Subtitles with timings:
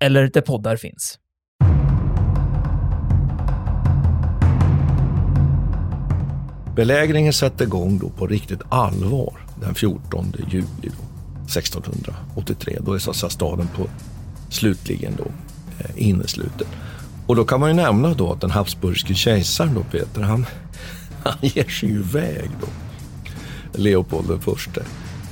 [0.00, 1.18] eller där poddar finns.
[6.76, 11.04] Belägringen satte igång då på riktigt allvar den 14 juli då,
[11.44, 12.78] 1683.
[12.80, 13.86] Då är så att staden på
[14.48, 15.26] slutligen då
[15.78, 16.66] eh, innesluten.
[17.26, 20.46] Och då kan man ju nämna då att den habsburgske kejsaren då Peter, han,
[21.24, 22.66] han ger sig iväg då.
[23.78, 24.82] Leopold den förste.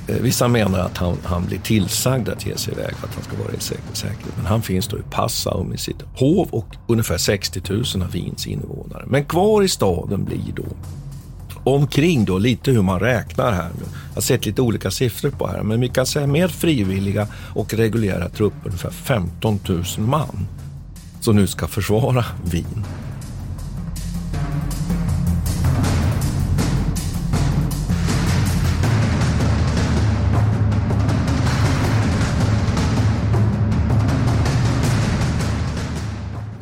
[0.09, 3.23] Eh, vissa menar att han, han blir tillsagd att ge sig iväg för att han
[3.23, 3.59] ska vara i
[3.93, 4.37] säkerhet.
[4.37, 8.47] Men han finns då i Passau med sitt hov och ungefär 60 000 av Wiens
[8.47, 9.03] invånare.
[9.07, 10.65] Men kvar i staden blir då
[11.63, 13.85] omkring då lite hur man räknar här nu.
[14.09, 17.73] Jag har sett lite olika siffror på här, men vi kan säga med frivilliga och
[17.73, 20.47] reguljära trupper ungefär 15 000 man
[21.21, 22.85] som nu ska försvara Wien.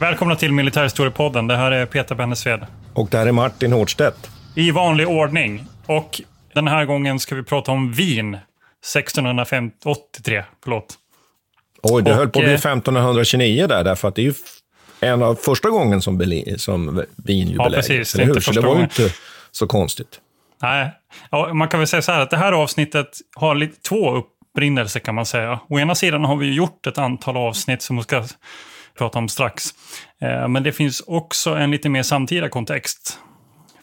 [0.00, 1.46] Välkomna till Militärhistoriepodden.
[1.46, 2.66] Det här är Peter Bennesved.
[2.94, 4.30] Och där är Martin Hårdstedt.
[4.54, 5.64] I vanlig ordning.
[5.86, 6.20] Och
[6.54, 10.44] den här gången ska vi prata om Wien 1683.
[10.64, 10.94] Förlåt.
[11.82, 14.34] Oj, det Och, höll på att bli eh, 1529 där, därför att det är ju
[15.00, 18.12] en av första gången som, Berlin, som Wien ju Ja, belägrades, precis.
[18.12, 18.40] Det är inte?
[18.40, 18.82] Så det var gången.
[18.82, 19.10] inte
[19.50, 20.20] så konstigt.
[20.62, 20.90] Nej,
[21.30, 25.00] ja, man kan väl säga så här att det här avsnittet har lite, två upprinnelser
[25.00, 25.60] kan man säga.
[25.68, 28.24] Å ena sidan har vi gjort ett antal avsnitt som ska
[28.98, 29.74] prata om strax.
[30.20, 33.18] Eh, men det finns också en lite mer samtida kontext.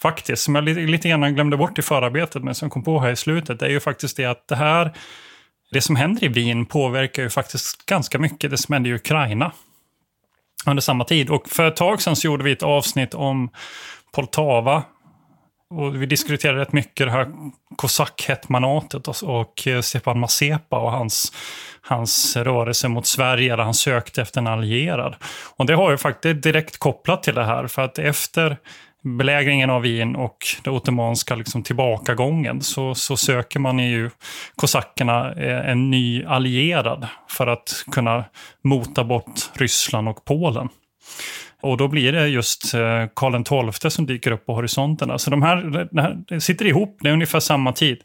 [0.01, 3.11] Faktiskt, som jag lite, lite grann glömde bort i förarbetet, men som kom på här
[3.11, 4.93] i slutet, det är ju faktiskt det att det här,
[5.71, 9.51] det som händer i Wien påverkar ju faktiskt ganska mycket det som händer i Ukraina
[10.65, 11.29] under samma tid.
[11.29, 13.49] Och för ett tag sedan så gjorde vi ett avsnitt om
[14.11, 14.83] Poltava.
[15.69, 17.27] Och vi diskuterade rätt mycket det här
[17.75, 21.33] kosackhetmanatet och, och eh, Stepan Mazepa och hans,
[21.81, 25.15] hans rörelse mot Sverige där han sökte efter en allierad.
[25.57, 28.57] Och det har ju faktiskt direkt kopplat till det här för att efter
[29.03, 34.09] belägringen av Wien och den ottomanska liksom tillbakagången så, så söker man ju
[34.55, 38.23] kosackerna eh, en ny allierad för att kunna
[38.63, 40.69] mota bort Ryssland och Polen.
[41.63, 45.09] Och då blir det just eh, Karl XII som dyker upp på horisonterna.
[45.09, 47.97] Så alltså de här, det här det sitter ihop, det är ungefär samma tid.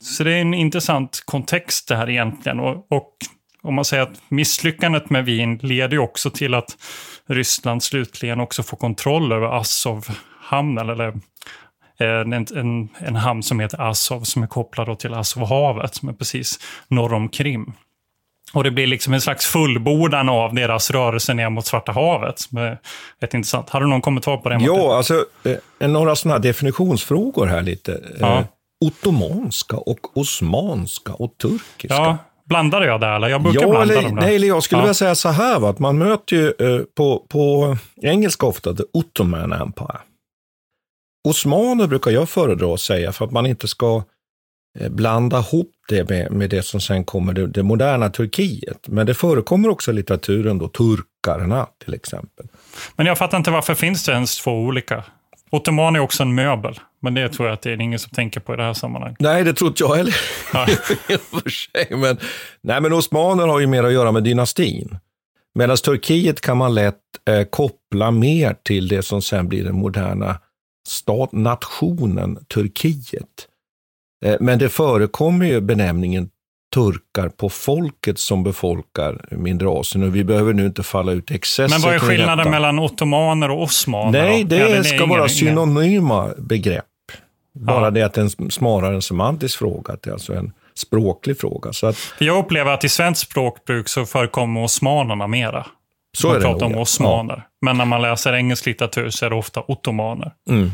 [0.00, 2.60] Så det är en intressant kontext det här egentligen.
[2.60, 3.16] Och, och
[3.62, 6.76] om man säger att misslyckandet med Wien leder ju också till att
[7.26, 13.80] Ryssland slutligen också får kontroll över Azov-hamnen, eller eh, en, en, en hamn som heter
[13.80, 17.72] Azov, som är kopplad då till Azovhavet, som är precis norr om Krim.
[18.52, 22.40] Och det blir liksom en slags fullbordan av deras rörelse ner mot Svarta havet.
[23.20, 23.70] Rätt intressant.
[23.70, 24.54] Har du någon kommentar på det?
[24.54, 24.66] Martin?
[24.66, 25.24] Ja, alltså
[25.80, 28.00] eh, några sådana här definitionsfrågor här lite.
[28.20, 28.38] Ja.
[28.38, 28.44] Eh,
[28.84, 31.94] ottomanska och osmanska och turkiska.
[31.96, 32.16] Ja,
[32.48, 33.28] blandade jag där eller?
[33.28, 34.22] Jag brukar Ja, blanda eller, dem där.
[34.22, 34.82] nej, eller jag skulle Ja.
[34.82, 38.82] vilja säga så här, va, att man möter ju eh, på, på engelska ofta the
[38.92, 39.98] Ottoman Empire.
[41.28, 44.02] Osmaner brukar jag föredra att säga för att man inte ska
[44.80, 48.88] eh, blanda ihop det med, med det som sen kommer det, det moderna Turkiet.
[48.88, 52.46] Men det förekommer också i litteraturen då, turkarna till exempel.
[52.96, 55.04] Men jag fattar inte varför finns det ens två olika?
[55.50, 58.40] Ottoman är också en möbel, men det tror jag att det är ingen som tänker
[58.40, 59.20] på i det här sammanhanget.
[59.20, 60.14] Nej, det tror inte jag heller
[60.52, 60.66] Ja.
[61.06, 61.86] för sig.
[61.90, 62.18] Men,
[62.60, 64.98] nej, men osmaner har ju mer att göra med dynastin.
[65.54, 66.96] Medan Turkiet kan man lätt
[67.28, 70.40] eh, koppla mer till det som sen blir den moderna
[70.88, 73.46] stat, nationen Turkiet.
[74.24, 76.28] Eh, men det förekommer ju benämningen
[76.74, 81.74] turkar på folket som befolkar mindre Asien och vi behöver nu inte falla ut excesser
[81.74, 84.22] Men vad är skillnaden mellan ottomaner och osmaner?
[84.22, 86.84] Nej, det Eller ska vara synonyma begrepp.
[87.52, 87.90] Bara Ja.
[87.90, 89.94] det att det är en, snarare en semantisk fråga.
[89.94, 91.72] Att det är alltså en språklig fråga.
[91.72, 95.66] Så att, Jag upplever att i svenskt språkbruk så förekommer osmanerna mera.
[96.12, 96.80] så man är det pratar nog, om ja.
[96.80, 97.46] osmaner.
[97.60, 100.32] Men när man läser engelsk litteratur så är det ofta ottomaner.
[100.44, 100.52] Ja.
[100.52, 100.70] Mm.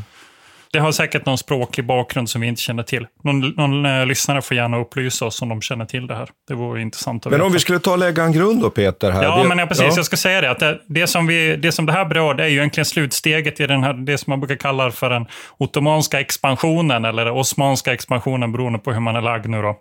[0.76, 3.06] Det har säkert någon språklig bakgrund som vi inte känner till.
[3.24, 6.28] Någon, någon eh, lyssnare får gärna upplysa oss om de känner till det här.
[6.48, 7.46] Det vore intressant att Men veta.
[7.46, 9.10] om vi skulle ta och lägga en grund då, Peter?
[9.10, 9.22] Här.
[9.22, 9.84] Ja, Det- men ja, precis.
[9.84, 9.92] ja.
[9.96, 10.50] Jag ska säga det.
[10.50, 13.60] Att det, det, som vi, det som det här berör det är ju egentligen slutsteget
[13.60, 15.26] i den här, det som man brukar kalla för den
[15.58, 19.62] ottomanska expansionen, eller den osmanska expansionen, beroende på hur man är lagd nu.
[19.62, 19.80] Då.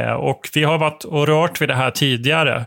[0.00, 2.64] Eh, och vi har varit och rört vid det här tidigare.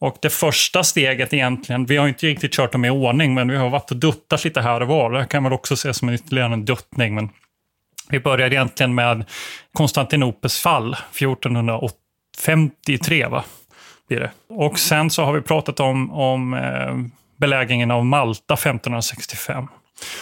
[0.00, 3.56] Och det första steget egentligen, vi har inte riktigt kört dem i ordning, men vi
[3.56, 5.12] har varit och duttat lite här och var.
[5.12, 7.14] Det kan man också se som en ytterligare en duttning.
[7.14, 7.28] Men
[8.08, 9.24] vi började egentligen med
[9.72, 13.44] Konstantinopels fall, 1453 va?
[14.08, 14.30] Blir det.
[14.48, 16.96] Och sen så har vi pratat om, om eh,
[17.36, 19.66] belägringen av Malta 1565.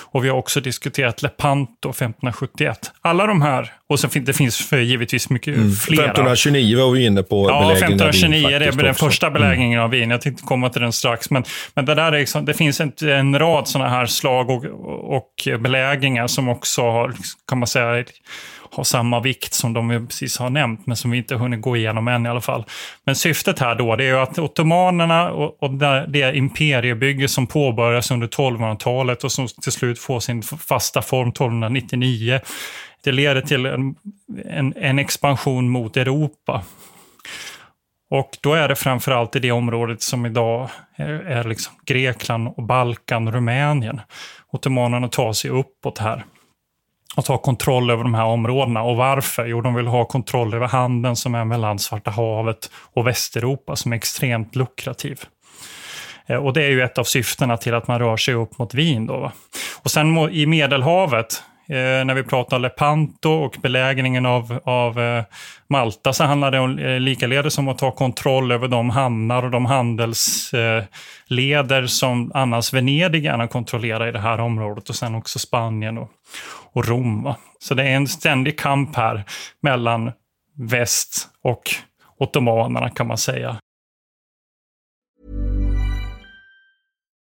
[0.03, 2.93] Och vi har också diskuterat Lepanto 1571.
[3.01, 6.05] Alla de här, och sen fin- det finns givetvis mycket flera.
[6.05, 7.51] 1529 var vi inne på.
[7.51, 9.05] Ja, belägringen av Wien 1529 det är den också.
[9.05, 10.11] första belägringen av Wien.
[10.11, 11.31] Jag tänkte komma till den strax.
[11.31, 11.45] Men,
[11.75, 14.65] men det, där är liksom, det finns en, en rad sådana här slag och,
[15.17, 17.15] och belägringar som också har,
[17.49, 18.05] kan man säga,
[18.71, 21.77] har samma vikt som de vi precis har nämnt, men som vi inte hunnit gå
[21.77, 22.65] igenom än i alla fall.
[23.05, 25.71] Men syftet här då, det är ju att ottomanerna och, och
[26.09, 32.41] det imperiebygge som påbörjas under 1200-talet och som till slut får sin fasta form 1299,
[33.05, 33.95] det leder till en,
[34.45, 36.65] en, en expansion mot Europa.
[38.11, 42.63] Och då är det framförallt i det området som idag är, är liksom Grekland, och
[42.63, 44.01] Balkan, Rumänien.
[44.53, 46.25] Ottomanerna tar sig uppåt här
[47.17, 48.83] och tar kontroll över de här områdena.
[48.83, 49.47] Och varför?
[49.47, 53.93] Jo, de vill ha kontroll över handeln som är mellan Svarta havet och Västeuropa som
[53.93, 55.21] är extremt lukrativ.
[56.27, 58.75] Eh, och det är ju ett av syftena till att man rör sig upp mot
[58.75, 59.07] Wien.
[59.07, 59.33] Då, va?
[59.83, 65.25] Och sen i Medelhavet, Eh, när vi pratar Lepanto och belägringen av, av eh,
[65.69, 69.51] Malta, så handlar det om, eh, likaledes om att ta kontroll över de hamnar och
[69.51, 75.39] de handelsleder eh, som annars Venedig gärna kontrollerar i det här området och sen också
[75.39, 76.11] Spanien och,
[76.73, 77.23] och Rom.
[77.23, 77.37] Va?
[77.59, 79.25] Så det är en ständig kamp här
[79.63, 80.13] mellan
[80.59, 81.63] väst och
[82.19, 83.57] ottomanerna kan man säga.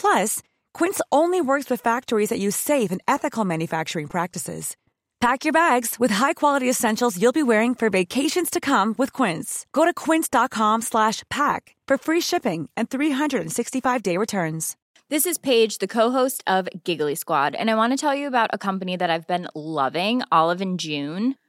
[0.00, 0.42] Plus,
[0.78, 4.76] Quince only works with factories that use safe and ethical manufacturing practices.
[5.20, 9.64] Pack your bags with high-quality essentials you'll be wearing for vacations to come with Quince.
[9.72, 14.76] Go to quince.com slash pack for free shipping and 365-day returns.
[15.08, 18.50] This is Paige, the co-host of Giggly Squad, and I want to tell you about
[18.52, 21.36] a company that I've been loving, Olive and June.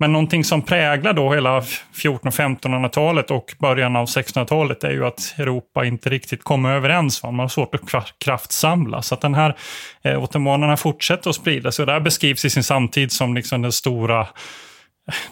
[0.00, 5.06] Men någonting som präglar då hela 1400 och 1500-talet och början av 1600-talet är ju
[5.06, 7.22] att Europa inte riktigt kommer överens.
[7.22, 7.30] Va?
[7.30, 9.02] Man har svårt att kraftsamla.
[9.02, 9.56] Så att den här
[10.02, 11.86] eh, ottomanerna fortsätter att sprida sig.
[11.86, 14.26] Det här beskrivs i sin samtid som liksom den stora eh,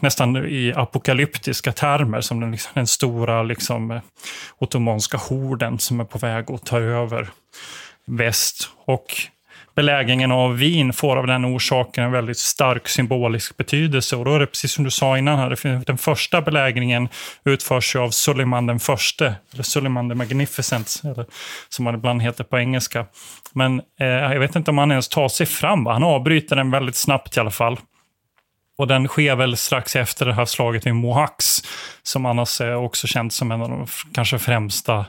[0.01, 4.01] nästan i apokalyptiska termer som den, liksom, den stora liksom, eh,
[4.59, 7.29] ottomanska horden som är på väg att ta över
[8.09, 8.71] väst.
[8.85, 9.15] Och
[9.79, 14.17] belägringen av Wien får av den orsaken en väldigt stark symbolisk betydelse.
[14.17, 17.09] Och då är det precis som du sa innan, här, den första belägringen
[17.45, 21.27] utförs av Suleiman den förste, eller Suleiman the Magnificent, eller,
[21.69, 23.07] som han ibland heter på engelska.
[23.53, 25.93] Men eh, jag vet inte om han ens tar sig fram, va?
[25.93, 27.79] han avbryter den väldigt snabbt i alla fall.
[28.79, 31.63] Och den sker väl strax efter det här slaget vid Mohacs,
[32.03, 35.07] som annars är också känt som en av de kanske främsta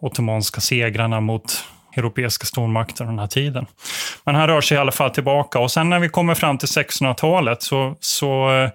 [0.00, 1.64] ottomanska segrarna mot
[1.96, 3.66] europeiska stormakter den här tiden.
[4.24, 5.58] Men han rör sig i alla fall tillbaka.
[5.58, 8.70] Och sen när vi kommer fram till 1600-talet så, så eh,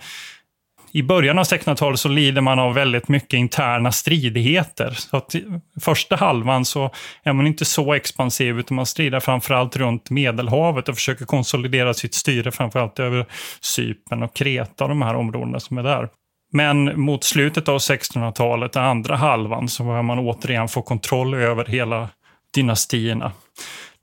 [0.93, 4.91] i början av 1600-talet så lider man av väldigt mycket interna stridigheter.
[4.91, 5.35] Så att
[5.81, 6.91] första halvan så
[7.23, 12.13] är man inte så expansiv, utan man strider framförallt runt Medelhavet och försöker konsolidera sitt
[12.13, 13.25] styre framförallt över
[13.61, 16.09] Cypern och Kreta och de här områdena som är där.
[16.53, 21.65] Men mot slutet av 1600-talet, den andra halvan, så börjar man återigen få kontroll över
[21.65, 22.09] hela
[22.53, 23.31] dynastierna.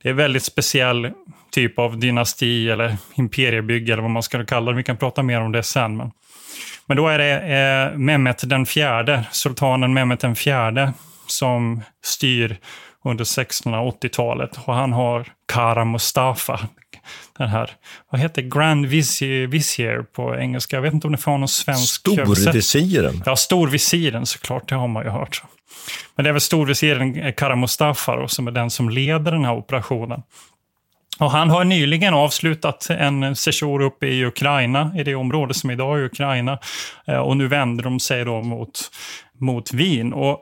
[0.03, 1.13] Det är väldigt speciell
[1.51, 4.77] typ av dynasti eller imperiebygge eller vad man ska kalla det.
[4.77, 5.97] Vi kan prata mer om det sen.
[5.97, 6.11] Men,
[6.87, 10.93] men då är det eh, Mehmet den fjärde, sultanen Mehmet den fjärde,
[11.27, 12.59] som styr
[13.05, 14.59] under 1680-talet.
[14.65, 16.61] Och han har Kara Mustafa,
[17.39, 17.71] den här,
[18.11, 20.77] vad heter Grand Vizier på engelska?
[20.77, 23.23] Jag vet inte om det får någon svensk Storvisiren.
[23.27, 25.43] Ja, storvisiren såklart, det har man ju hört.
[26.17, 30.23] Men det är väl storvisiren Kara Mustafa som är den som leder den här operationen.
[31.19, 35.99] Och han har nyligen avslutat en sejour uppe i Ukraina, i det område som idag
[35.99, 36.59] är Ukraina.
[37.07, 38.81] Eh, och nu vänder de sig då mot,
[39.41, 40.13] mot Wien.
[40.13, 40.41] Och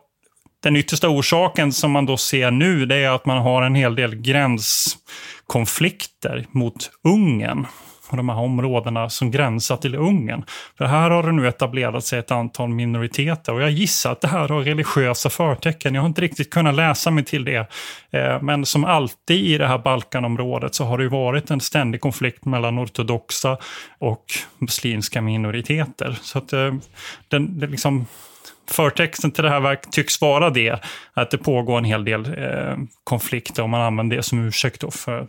[0.62, 3.94] den yttersta orsaken som man då ser nu, det är att man har en hel
[3.94, 7.66] del gränskonflikter mot Ungern
[8.08, 10.44] och de här områdena som gränsar till Ungern.
[10.78, 14.28] För här har det nu etablerat sig ett antal minoriteter och jag gissar att det
[14.28, 15.94] här har religiösa förtecken.
[15.94, 17.70] Jag har inte riktigt kunnat läsa mig till det.
[18.10, 22.44] Eh, men som alltid i det här Balkanområdet så har det varit en ständig konflikt
[22.44, 23.58] mellan ortodoxa
[23.98, 24.24] och
[24.58, 26.18] muslimska minoriteter.
[26.22, 26.74] Så att eh,
[27.28, 28.06] den, det liksom
[28.70, 30.80] förtexten till det här verk tycks vara det,
[31.14, 35.26] att det pågår en hel del eh, konflikter och man använder det som ursäkt för,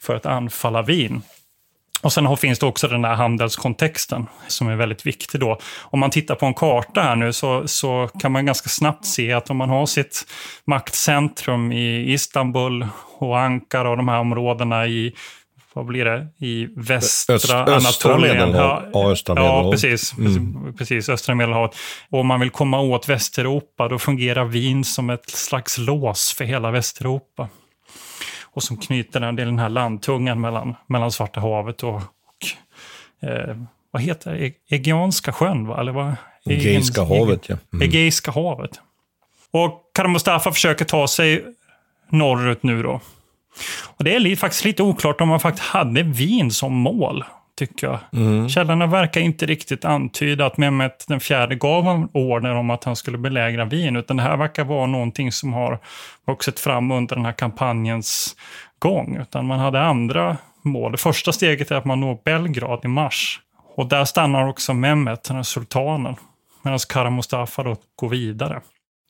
[0.00, 1.22] för att anfalla Wien.
[2.02, 5.58] Och sen finns det också den där handelskontexten som är väldigt viktig då.
[5.82, 9.32] Om man tittar på en karta här nu så, så kan man ganska snabbt se
[9.32, 10.26] att om man har sitt
[10.64, 12.86] maktcentrum i Istanbul
[13.18, 15.14] och Ankara och de här områdena i
[15.76, 18.50] vad blir det, i västra Öst, Anatolien.
[18.50, 20.74] Ja, ja, östra ja, precis, mm.
[20.78, 21.08] precis.
[21.08, 21.76] Östra Medelhavet.
[22.10, 26.44] Och om man vill komma åt Västeuropa, då fungerar Wien som ett slags lås för
[26.44, 27.48] hela Västeuropa
[28.42, 33.56] och som knyter den, den här landtungan mellan, mellan Svarta havet och, och eh,
[33.90, 34.76] vad heter det?
[34.76, 35.80] Egeanska sjön, va?
[35.80, 36.14] Eller vad?
[36.44, 37.56] Egeiska havet, ja.
[37.72, 37.88] Mm.
[37.88, 38.80] Egeiska havet.
[39.50, 41.44] Och Kara Mustafa försöker ta sig
[42.10, 43.00] norrut nu då.
[43.98, 47.24] Och det är faktiskt lite oklart om man faktiskt hade Wien som mål
[47.58, 47.98] tycker jag.
[48.12, 48.48] Mm.
[48.48, 53.18] Källorna verkar inte riktigt antyda att Mehmet den fjärde gav order om att han skulle
[53.18, 55.78] belägra Wien, utan det här verkar vara någonting som har
[56.26, 58.36] vuxit fram under den här kampanjens
[58.78, 59.16] gång.
[59.16, 60.92] Utan man hade andra mål.
[60.92, 63.40] Det första steget är att man når Belgrad i mars.
[63.76, 66.16] Och där stannar också Mehmet, den här sultanen.
[66.62, 68.60] Medan Kara Mustafa då går vidare.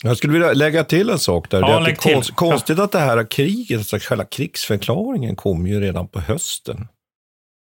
[0.05, 1.61] Jag skulle vilja lägga till en sak där.
[1.61, 6.09] Ja, det är konst, konstigt att det här kriget, alltså själva krigsförklaringen, kom ju redan
[6.09, 6.89] på hösten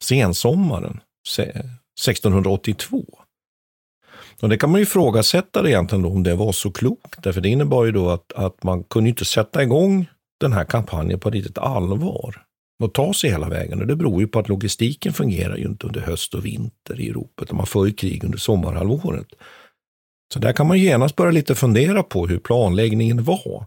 [0.02, 1.00] sensommaren
[2.00, 3.04] 1682.
[4.40, 7.48] Och det kan man ju ifrågasätta egentligen då, om det var så klokt, därför det
[7.48, 10.06] innebar ju då att, att man kunde inte sätta igång
[10.40, 12.42] den här kampanjen på riktigt allvar
[12.82, 13.80] och ta sig hela vägen.
[13.80, 17.08] Och det beror ju på att logistiken fungerar ju inte under höst och vinter i
[17.08, 19.26] Europa, utan man för ju krig under sommarhalvåret.
[20.32, 23.66] Så där kan man genast börja lite fundera på hur planläggningen var.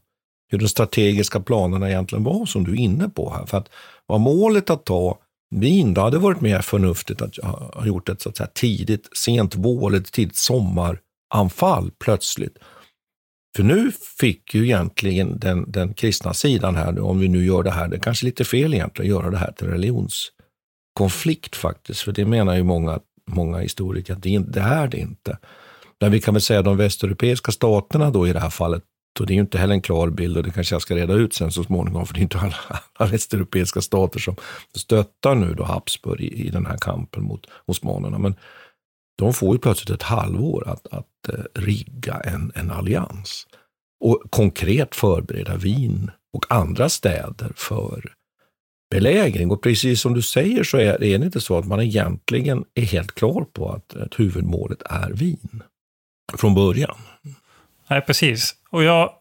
[0.51, 3.45] Hur de strategiska planerna egentligen var som du är inne på här.
[3.45, 3.69] För att
[4.05, 5.19] var målet att ta
[5.55, 7.37] vin, då hade det varit mer förnuftigt att
[7.73, 12.57] ha gjort ett så att säga, tidigt, sent vår eller tidigt sommaranfall plötsligt.
[13.55, 17.71] För nu fick ju egentligen den, den kristna sidan här, om vi nu gör det
[17.71, 22.11] här, det är kanske lite fel egentligen att göra det här till religionskonflikt faktiskt, för
[22.11, 25.37] det menar ju många, många historiker att det, det är det inte.
[26.01, 28.83] Men vi kan väl säga de västeuropeiska staterna då i det här fallet
[29.19, 31.13] och det är ju inte heller en klar bild och det kanske jag ska reda
[31.13, 32.55] ut sen så småningom, för det är inte alla,
[32.93, 34.35] alla västeuropeiska stater som
[34.75, 38.17] stöttar nu då Habsburg i, i den här kampen mot osmanerna.
[38.17, 38.35] Men
[39.17, 43.47] de får ju plötsligt ett halvår att, att eh, rigga en, en allians
[43.99, 48.13] och konkret förbereda Wien och andra städer för
[48.91, 49.51] belägring.
[49.51, 52.85] Och precis som du säger så är, är det inte så att man egentligen är
[52.85, 55.63] helt klar på att, att huvudmålet är Wien
[56.33, 56.97] från början.
[57.87, 58.55] Nej, precis.
[58.69, 59.13] Och jag,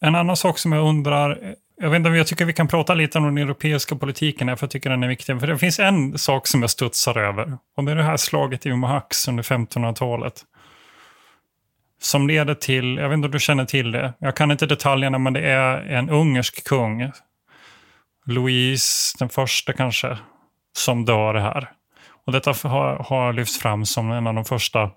[0.00, 2.94] en annan sak som jag undrar, jag vet inte om jag tycker vi kan prata
[2.94, 5.40] lite om den europeiska politiken här, för jag tycker den är viktig.
[5.40, 8.66] För det finns en sak som jag studsar över, och det är det här slaget
[8.66, 10.44] i Umahax under 1500-talet.
[12.00, 15.18] Som leder till, jag vet inte om du känner till det, jag kan inte detaljerna,
[15.18, 17.12] men det är en ungersk kung,
[18.26, 20.18] Louise den första kanske,
[20.76, 21.70] som dör här.
[22.24, 24.90] Och detta har, har lyfts fram som en av de första,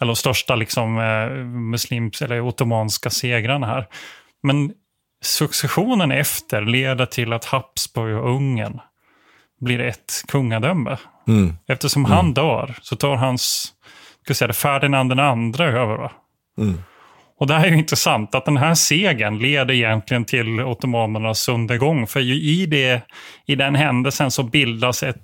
[0.00, 3.86] eller de största liksom, eh, muslims eller ottomanska segrarna här.
[4.42, 4.72] Men
[5.22, 8.80] successionen efter leder till att Habsburg och Ungern
[9.60, 10.96] blir ett kungadöme.
[11.28, 11.56] Mm.
[11.68, 12.16] Eftersom Mm.
[12.16, 13.74] han dör så tar hans
[14.28, 15.96] ska säga, det, Ferdinand den andra över.
[15.96, 16.12] Va?
[16.58, 16.82] Mm.
[17.38, 22.06] Och det här är ju intressant, att den här segern leder egentligen till ottomanernas undergång.
[22.06, 23.02] För ju i, det,
[23.46, 25.22] i den händelsen så bildas ett,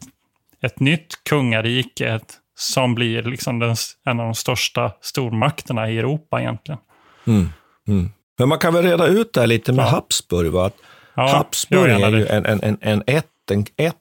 [0.62, 6.40] ett nytt kungarike ett, som blir liksom den, en av de största stormakterna i Europa
[6.40, 6.80] egentligen.
[7.26, 7.48] Mm.
[7.88, 8.10] Mm.
[8.38, 9.88] Men man kan väl reda ut det här lite med Ja.
[9.88, 10.52] Habsburg.
[10.52, 10.66] Va?
[10.66, 10.76] Att
[11.14, 13.96] Ja, Habsburg är ju en, en, en, en, ett, en ett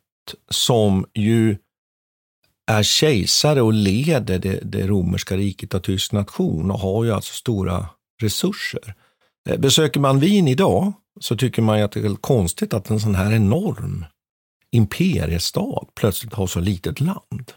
[0.50, 1.58] som ju
[2.72, 7.34] är kejsare och leder det, det romerska riket av tysk nation och har ju alltså
[7.34, 7.88] stora
[8.22, 8.94] resurser.
[9.50, 13.00] Eh, Besöker man Wien idag så tycker man ju att det är konstigt att en
[13.00, 14.06] sån här enorm
[14.72, 17.52] imperiestat plötsligt har så litet land.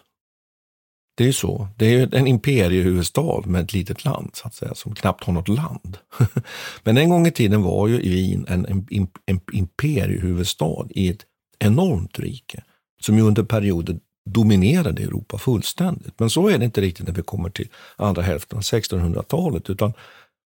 [1.16, 1.68] Det är ju så.
[1.76, 5.49] Det är en imperiehuvudstad med ett litet land, så att säga, som knappt har något
[5.49, 5.99] land.
[6.85, 9.08] Men en gång i tiden var ju Wien en, en,
[9.52, 11.20] imperiehuvudstad i ett
[11.58, 12.62] enormt rike,
[13.00, 13.99] som ju under perioder
[14.30, 16.20] dominerade Europa fullständigt.
[16.20, 19.92] Men så är det inte riktigt när vi kommer till andra hälften av 1600-talet, utan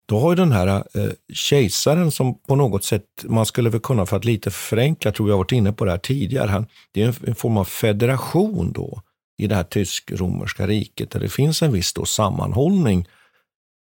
[0.07, 4.05] då har ju den här eh, kejsaren som på något sätt, man skulle väl kunna
[4.05, 7.07] för att lite förenkla, tror jag varit inne på det här tidigare, han, det är
[7.07, 9.01] en, en form av federation då
[9.37, 13.07] i det här tysk-romerska riket där det finns en viss då sammanhållning.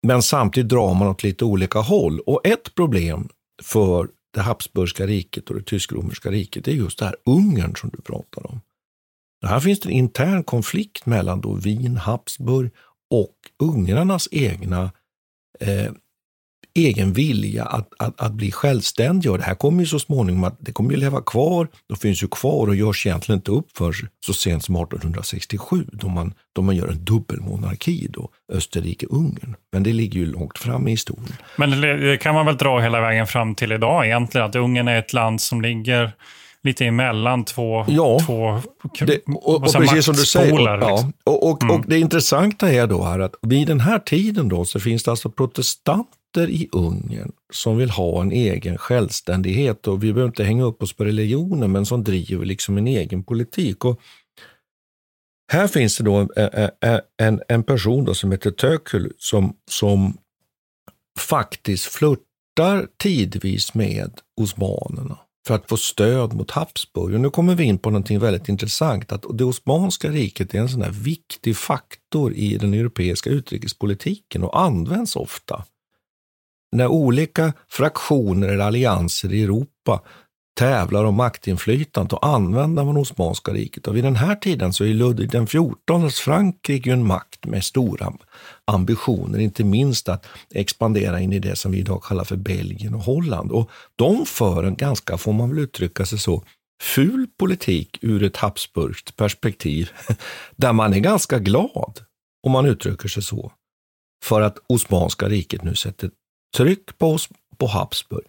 [0.07, 2.19] Men samtidigt drar man åt lite olika håll.
[2.19, 3.29] Och ett problem
[3.63, 8.01] för det habsburgska riket och det tysk-romerska riket är just det här Ungern som du
[8.01, 8.61] pratar om.
[9.45, 12.71] Här finns det en intern konflikt mellan då Wien, Habsburg
[13.09, 14.91] och ungrarnas egna
[15.59, 15.91] eh,
[16.85, 19.31] egen vilja att, att, att bli självständiga.
[19.31, 21.67] Och det här kommer ju så småningom att det kommer ju leva kvar.
[21.87, 23.95] De finns ju kvar och görs egentligen inte upp för
[24.25, 29.55] så sent som 1867 då man, då man gör en dubbelmonarki då, Österrike-Ungern.
[29.71, 31.35] Men det ligger ju långt fram i historien.
[31.55, 34.99] Men det, kan man väl dra hela vägen fram till idag egentligen, att Ungern är
[34.99, 36.11] ett land som ligger
[36.63, 38.61] lite emellan två, Ja, två
[38.99, 41.13] Det, och, och precis som du säger, maktspolar, och, ja, liksom.
[41.23, 41.75] och, och, Mm.
[41.75, 45.11] och det intressanta är då här att vid den här tiden då så finns det
[45.11, 50.63] alltså protestanter i Ungern som vill ha en egen självständighet och vi behöver inte hänga
[50.63, 53.85] upp oss på religionen men som driver liksom en egen politik.
[53.85, 54.01] Och
[55.51, 56.29] här finns det då en,
[57.17, 60.17] en- en, person då som heter Tökul som, som
[61.19, 64.11] faktiskt flörtar tidvis med
[64.41, 67.13] osmanerna för att få stöd mot Habsburg.
[67.13, 70.69] Och nu kommer vi in på någonting väldigt intressant, att det Osmanska riket är en
[70.69, 75.65] sån här viktig faktor i den europeiska utrikespolitiken och används ofta.
[76.71, 80.01] När olika fraktioner eller allianser i Europa
[80.59, 83.87] tävlar om maktinflytande och använder man Osmanska riket.
[83.87, 88.13] Och vid den här tiden så är Ludvig den XIVs Frankrike en makt med stora
[88.65, 93.01] ambitioner, inte minst att expandera in i det som vi idag kallar för Belgien och
[93.01, 93.51] Holland.
[93.51, 96.43] Och de för en ganska, får man väl uttrycka sig så,
[96.83, 99.89] ful politik ur ett Habsburgskt perspektiv,
[100.55, 101.99] där man är ganska glad,
[102.43, 103.51] om man uttrycker sig så,
[104.23, 106.09] för att Osmanska riket nu sätter
[106.57, 108.23] tryck på, oss, på Habsburg.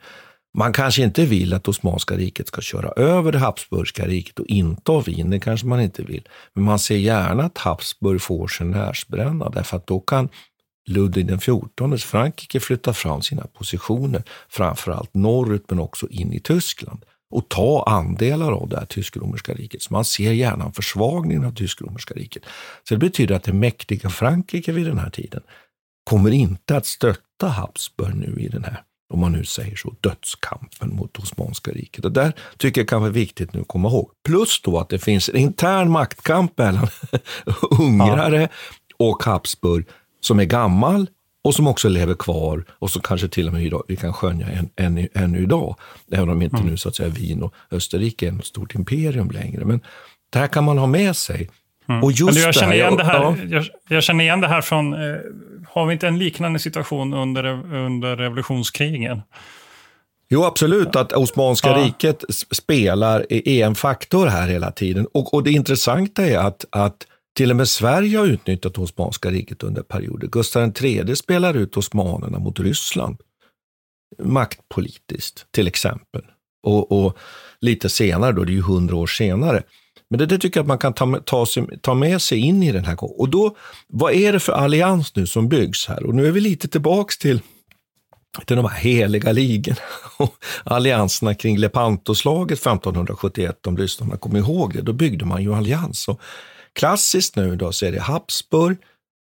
[0.58, 5.00] Man kanske inte vill att Osmanska riket ska köra över det Habsburgska riket och inta
[5.00, 6.28] Wien, det kanske man inte vill.
[6.54, 10.28] Men man ser gärna att Habsburg får sin närsbränna, därför att då kan
[10.88, 17.04] Ludvig den XIVs Frankrike flytta fram sina positioner, framförallt norrut men också in i Tyskland
[17.30, 19.82] och ta andelar av det här tysk-romerska riket.
[19.82, 22.42] Så man ser gärna en försvagning av tysk-romerska riket.
[22.88, 25.42] Så det betyder att det mäktiga Frankrike vid den här tiden
[26.10, 30.96] kommer inte att stötta Habsburg nu i den här, om man nu säger så, dödskampen
[30.96, 32.04] mot Osmanska riket.
[32.04, 34.10] Och där tycker jag kan vara viktigt nu att komma ihåg.
[34.24, 36.86] Plus då att det finns en intern maktkamp mellan
[37.80, 38.48] ungrare
[38.96, 39.86] och Habsburg
[40.20, 41.06] som är gammal
[41.44, 44.46] och som också lever kvar och som kanske till och med idag, vi kan skönja
[44.46, 45.76] än, än, ännu idag.
[46.12, 49.64] Även om inte nu så att säga Wien och Österrike är något stort imperium längre.
[49.64, 49.80] Men
[50.32, 51.50] det här kan man ha med sig.
[52.02, 52.34] Och just Mm.
[52.34, 53.36] Men jag, känner igen det här, ja.
[53.48, 55.18] jag, jag känner igen det här från, eh,
[55.68, 59.22] har vi inte en liknande situation under, under revolutionskrigen?
[60.28, 61.84] Jo, absolut att Osmanska Ja.
[61.84, 65.06] riket spelar, är en faktor här hela tiden.
[65.14, 69.62] Och, och det intressanta är att, att till och med Sverige har utnyttjat Osmanska riket
[69.62, 70.28] under perioder.
[70.28, 73.16] Gustav III spelar ut osmanerna mot Ryssland
[74.22, 76.22] maktpolitiskt, till exempel.
[76.62, 77.18] Och, och
[77.60, 79.62] lite senare, då, det är ju hundra år senare.
[80.10, 82.38] Men det, det tycker jag att man kan ta, med- ta, sig, ta med sig
[82.38, 83.16] in i den här gången.
[83.18, 83.56] Och då,
[83.88, 86.06] vad är det för allians nu som byggs här?
[86.06, 87.40] Och nu är vi lite tillbaks till
[88.46, 89.76] till de här heliga ligorna
[90.16, 94.82] och allianserna kring Lepantoslaget 1571, om lyssnarna kommer ihåg det.
[94.82, 96.08] Då byggde man ju allians.
[96.08, 96.20] Och
[96.72, 98.76] Klassiskt nu då så är det Habsburg.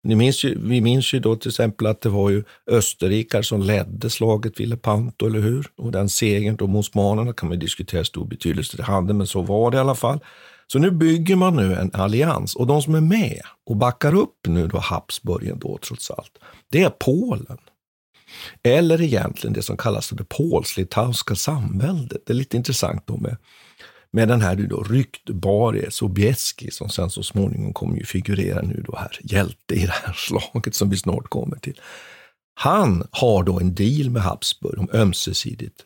[0.05, 3.63] Ni minns ju, vi minns ju då till exempel att det var ju österrikare som
[3.63, 5.67] ledde slaget vid Lepanto, eller hur?
[5.77, 9.43] Och den segern då mot osmanerna kan man diskutera stor betydelse det hade, men så
[9.43, 10.21] var det i alla fall.
[10.73, 14.47] Så nu bygger man nu en allians och de som är med och backar upp
[14.47, 17.59] nu då Habsburgen då trots allt, det är Polen.
[18.63, 22.23] Eller egentligen det som kallas för det polsk-litauiska samväldet.
[22.27, 23.37] Det är lite intressant då med,
[24.11, 28.97] med den här då ryktbare Sobieski som sen så småningom kommer ju figurera nu då
[28.97, 31.81] här, hjälte i det här slaget som vi snart kommer till.
[32.55, 35.86] Han har då en deal med Habsburg om ömsesidigt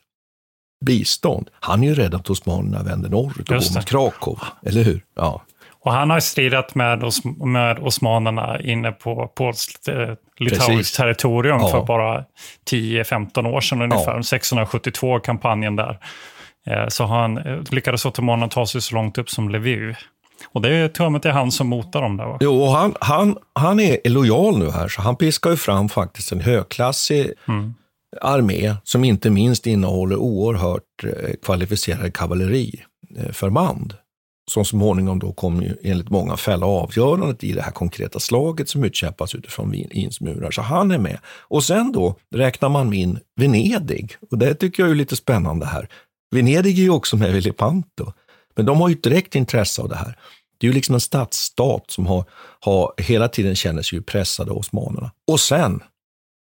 [0.86, 1.50] bistånd.
[1.60, 5.04] Han är ju rädd att osmanerna vänder norrut och går mot Krakow, eller hur?
[5.16, 5.42] Ja.
[5.82, 11.68] Och han har stridit med, os med osmanerna inne på polskt eh, litauiskt territorium ja.
[11.68, 12.24] för bara
[12.70, 14.16] 10-15 år sedan ungefär.
[14.16, 14.22] Ja.
[14.22, 15.98] 672 kampanjen där.
[16.66, 19.96] Eh, så han eh, lyckades ottomanerna ta sig så långt upp som Lviv.
[20.52, 22.38] Och det är tummet är han som motar dem där va?
[22.40, 26.32] Jo, och han, han, han är lojal nu här, så han piskar ju fram faktiskt
[26.32, 27.74] en högklassig mm
[28.20, 33.98] armé som inte minst innehåller oerhört eh, kvalificerade kavalleriförband eh,
[34.50, 38.84] som småningom då kommer ju enligt många fälla avgörandet i det här konkreta slaget som
[38.84, 40.50] utkämpas utifrån Wiens murar.
[40.50, 41.18] Så han är med.
[41.26, 45.88] Och sen då räknar man in Venedig och det tycker jag är lite spännande här.
[46.34, 48.12] Venedig är ju också med vid Lepanto,
[48.56, 50.18] men de har ju ett direkt intresse av det här.
[50.58, 52.24] Det är ju liksom en stadsstat som har,
[52.60, 55.10] har hela tiden känner sig pressade av osmanerna.
[55.26, 55.82] Och sen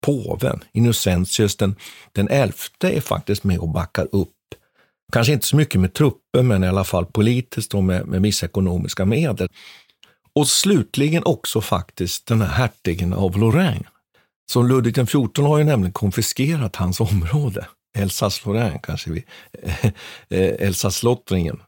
[0.02, 1.76] påven, Innocentius den,
[2.12, 4.30] den elfte, är faktiskt med och backar upp
[5.12, 8.46] Kanske inte så mycket med trupper, men i alla fall politiskt och med, med vissa
[8.46, 9.48] ekonomiska medel.
[10.34, 13.88] Och slutligen också faktiskt den här hertigen av Lorraine.
[14.52, 17.68] Så Ludvig XIV har ju nämligen konfiskerat hans område.
[17.98, 19.24] Elsass-Lorraine kanske vi,
[20.30, 21.60] eh, Elsass-Lottringen.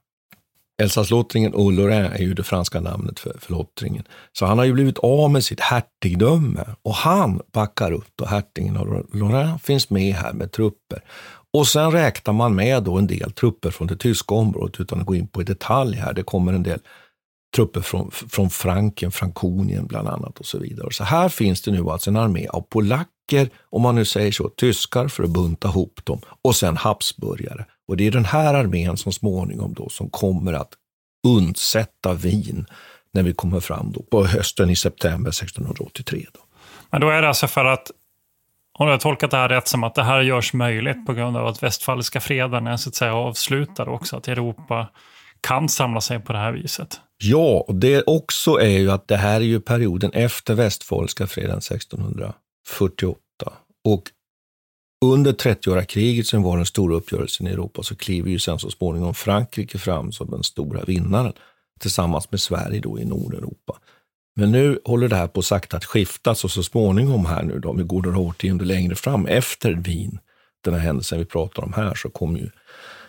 [0.81, 4.03] Elsass-Lottringen och Lorraine är ju det franska namnet för, för lottringen.
[4.33, 8.77] Så han har ju blivit av med sitt hertigdöme och han backar upp och hertigen
[8.77, 11.03] av Lorraine finns med här med trupper.
[11.53, 15.05] Och sen räknar man med då en del trupper från det tyska området utan att
[15.05, 16.13] gå in på i detalj här.
[16.13, 16.79] Det kommer en del
[17.55, 20.91] trupper från, från Franken, Frankonien bland annat och så vidare.
[20.91, 24.49] Så här finns det nu alltså en armé av polacker, om man nu säger så,
[24.49, 27.65] tyskar för att bunta ihop dem och sen habsburgare.
[27.87, 30.73] Och det är den här armén som småningom då som kommer att
[31.27, 32.65] undsätta Wien
[33.13, 36.25] när vi kommer fram då på hösten i september 1683.
[36.33, 36.39] Då.
[36.91, 37.91] Men då är det alltså för att
[38.73, 41.47] har jag tolkat det här rätt som att det här görs möjligt på grund av
[41.47, 44.89] att västfaliska freden är så att säga avslutad också, att Europa
[45.41, 46.99] kan samla sig på det här viset?
[47.17, 51.57] Ja, och det också är ju att det här är ju perioden efter västfaliska freden
[51.57, 53.17] 1648.
[53.83, 54.03] Och
[55.03, 58.69] under 30-åriga kriget som var den stora uppgörelsen i Europa så kliver ju sen så
[58.69, 61.33] småningom Frankrike fram som den stora vinnaren
[61.79, 63.77] tillsammans med Sverige då i Nordeuropa.
[64.35, 67.69] Men nu håller det här på sakta att skiftas och så småningom här nu då,
[67.69, 70.19] om vi går några årtionden längre fram efter Wien,
[70.63, 72.49] den här händelsen vi pratar om här, så kommer ju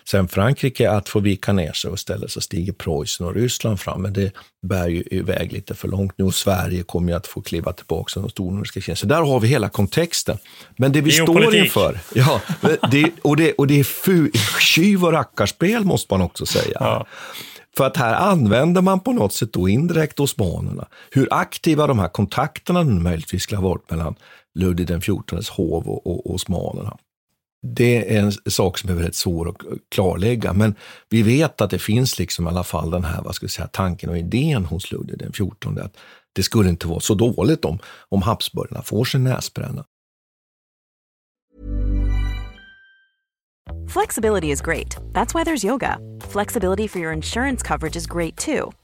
[0.08, 4.02] sen Frankrike att få vika ner sig och istället så stiger Preussen och Ryssland fram.
[4.02, 4.32] Men det
[4.66, 8.10] bär ju iväg lite för långt nu och Sverige kommer ju att få kliva tillbaka
[8.12, 8.96] som de stornordiska kina.
[8.96, 10.38] Så där har vi hela kontexten.
[10.76, 12.40] Men det vi står inför, ja,
[12.90, 16.76] det, och, det, och det är fu, tjuv och rackarspel måste man också säga.
[16.80, 17.06] Ja.
[17.76, 20.86] För att här använder man på något sätt då indirekt osmanerna.
[21.10, 24.14] Hur aktiva de här kontakterna nu möjligtvis skulle ha varit mellan
[24.54, 26.96] Ludvig XIVs hov och, och, och osmanerna.
[27.66, 29.57] Det är en sak som är väldigt svår att
[29.88, 30.74] klarlägga, men
[31.09, 33.68] vi vet att det finns liksom i alla fall den här vad ska jag säga,
[33.72, 35.96] tanken och idén hos Ludvig XIV att
[36.33, 39.85] det skulle inte vara så dåligt om, om Habsburgarna får sin näsbränna.
[43.88, 44.96] Flexibility is great.
[45.12, 45.98] That's why there's yoga.
[46.33, 48.72] Flexibility for your insurance coverage is great too.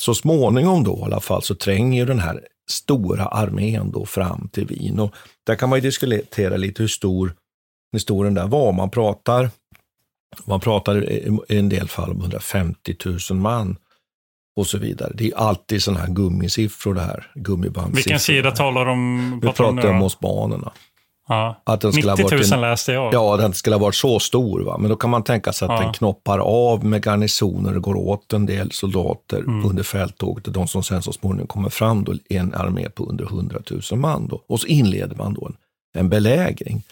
[0.00, 4.66] Så småningom då i alla fall så tränger den här stora armén då fram till
[4.66, 5.00] Wien.
[5.00, 5.14] Och
[5.46, 7.34] där kan man ju diskutera lite hur stor
[7.92, 8.72] historien där var.
[8.72, 9.50] Man pratar,
[10.44, 11.10] man pratar
[11.52, 12.94] i en del fall om 150
[13.30, 13.76] 000 man
[14.56, 15.12] och så vidare.
[15.14, 17.30] Det är alltid sådana här gummisiffror det här.
[17.34, 17.96] Gummibandsiffror.
[17.96, 19.40] Vilken sida talar om?
[19.42, 20.72] Vi pratar om osmanerna.
[21.30, 21.62] Ja.
[21.64, 23.14] Att den 90 000 ha varit en, läste jag.
[23.14, 24.60] Ja, den skulle ha varit så stor.
[24.60, 24.78] Va?
[24.78, 25.84] Men då kan man tänka sig att Ja.
[25.84, 29.64] den knoppar av med garnisoner och går åt en del soldater Mm.
[29.66, 30.44] under fälttåget.
[30.54, 33.58] De som sen så småningom kommer fram då, en armé på under 100
[33.90, 34.26] 000 man.
[34.26, 34.42] Då.
[34.46, 35.56] Och så inleder man då en,
[35.98, 36.82] en belägring.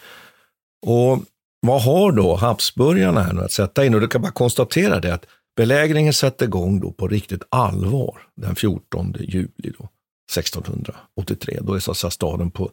[0.87, 1.19] Och
[1.67, 3.95] vad har då Habsburgarna här nu att sätta in?
[3.95, 8.55] Och du kan bara konstatera det att belägringen sätter igång då på riktigt allvar den
[8.57, 9.89] 14 juli då,
[10.33, 11.59] 1683.
[11.63, 12.71] Då är så att säga staden på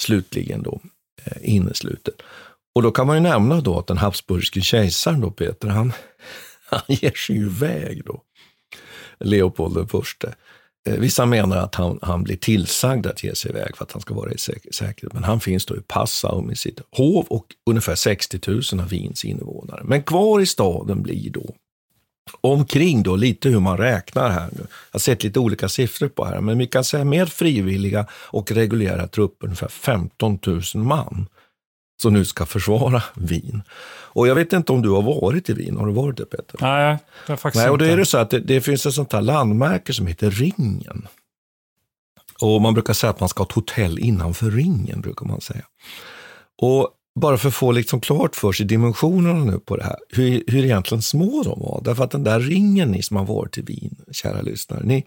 [0.00, 0.80] slutligen då
[1.26, 1.42] Innesluten.
[1.42, 2.22] inneslutet.
[2.74, 5.92] Och då kan man ju nämna då att den habsburgske kejsaren då, Peter, han,
[6.66, 8.22] han ger sig ju iväg då.
[9.20, 10.34] Leopold den förste.
[10.88, 14.00] Eh, vissa menar att han, han blir tillsagd att ge sig iväg för att han
[14.00, 15.12] ska vara i säkerhet.
[15.12, 19.24] Men han finns då i Passau med sitt hov och ungefär 60 000 av Wiens
[19.24, 19.80] invånare.
[19.84, 21.54] Men kvar i staden blir då
[22.40, 24.60] omkring då lite hur man räknar här nu.
[24.60, 28.52] Jag har sett lite olika siffror på här, men vi kan säga med frivilliga och
[28.52, 31.26] reguljära trupper ungefär 15 000 man
[32.02, 33.62] som nu ska försvara Wien.
[33.86, 36.58] Och jag vet inte om du har varit i Wien, har du varit det Peter?
[36.60, 38.94] Nej, det är faktiskt Nej, och då är det så att det, det finns ett
[38.94, 41.08] sånt här landmärke som heter Ringen.
[42.40, 45.64] Och man brukar säga att man ska ha ett hotell innanför ringen, brukar man säga.
[46.62, 50.44] Och bara för att få liksom klart för sig dimensionerna nu på det här, hur,
[50.46, 51.80] hur egentligen små de var.
[51.84, 55.04] Därför att den där ringen, ni som har varit i Wien, kära lyssnare, ni,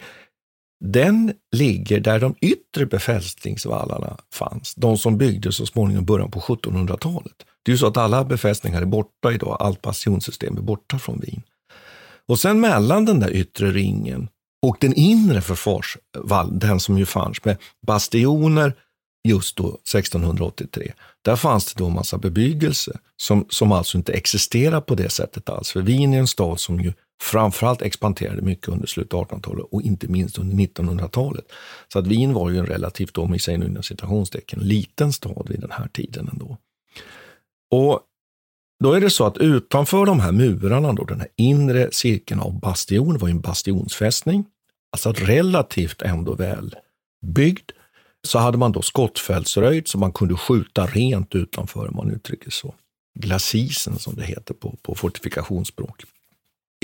[0.85, 4.75] den ligger där de yttre befästningsvallarna fanns.
[4.75, 7.35] De som byggdes så småningom i början på 1700-talet.
[7.63, 11.19] Det är ju så att alla befästningar är borta idag, allt passionssystem är borta från
[11.19, 11.43] Wien.
[12.27, 14.29] Och sen mellan den där yttre ringen
[14.61, 18.73] och den inre försvarsvallen, den som ju fanns med bastioner
[19.27, 24.81] just då 1683, där fanns det då en massa bebyggelse som, som alltså inte existerar
[24.81, 25.71] på det sättet alls.
[25.71, 29.81] För Wien är en stad som ju framförallt expanderade mycket under slutet av 1800-talet och
[29.81, 31.45] inte minst under 1900-talet.
[31.93, 35.47] Så att Wien var ju en relativt, om vi säger nu inom citationstecken, liten stad
[35.49, 36.57] vid den här tiden ändå.
[37.71, 38.01] Och
[38.83, 42.59] då är det så att utanför de här murarna, då, den här inre cirkeln av
[42.59, 44.45] bastion, var ju en bastionsfästning,
[44.91, 46.75] alltså relativt ändå väl
[47.25, 47.71] byggd.
[48.27, 52.75] Så hade man då skottfältsröjd så man kunde skjuta rent utanför, om man uttrycker så.
[53.19, 56.03] Glasisen som det heter på, på fortifikationsspråk.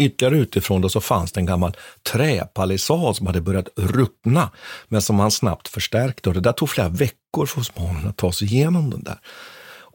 [0.02, 1.76] Ytterligare utifrån då så fanns det en gammal
[2.12, 4.50] träpalissad som hade börjat ruttna,
[4.88, 6.30] men som man snabbt förstärkte.
[6.30, 9.18] Och det där tog flera veckor för osmanerna att ta sig igenom den där.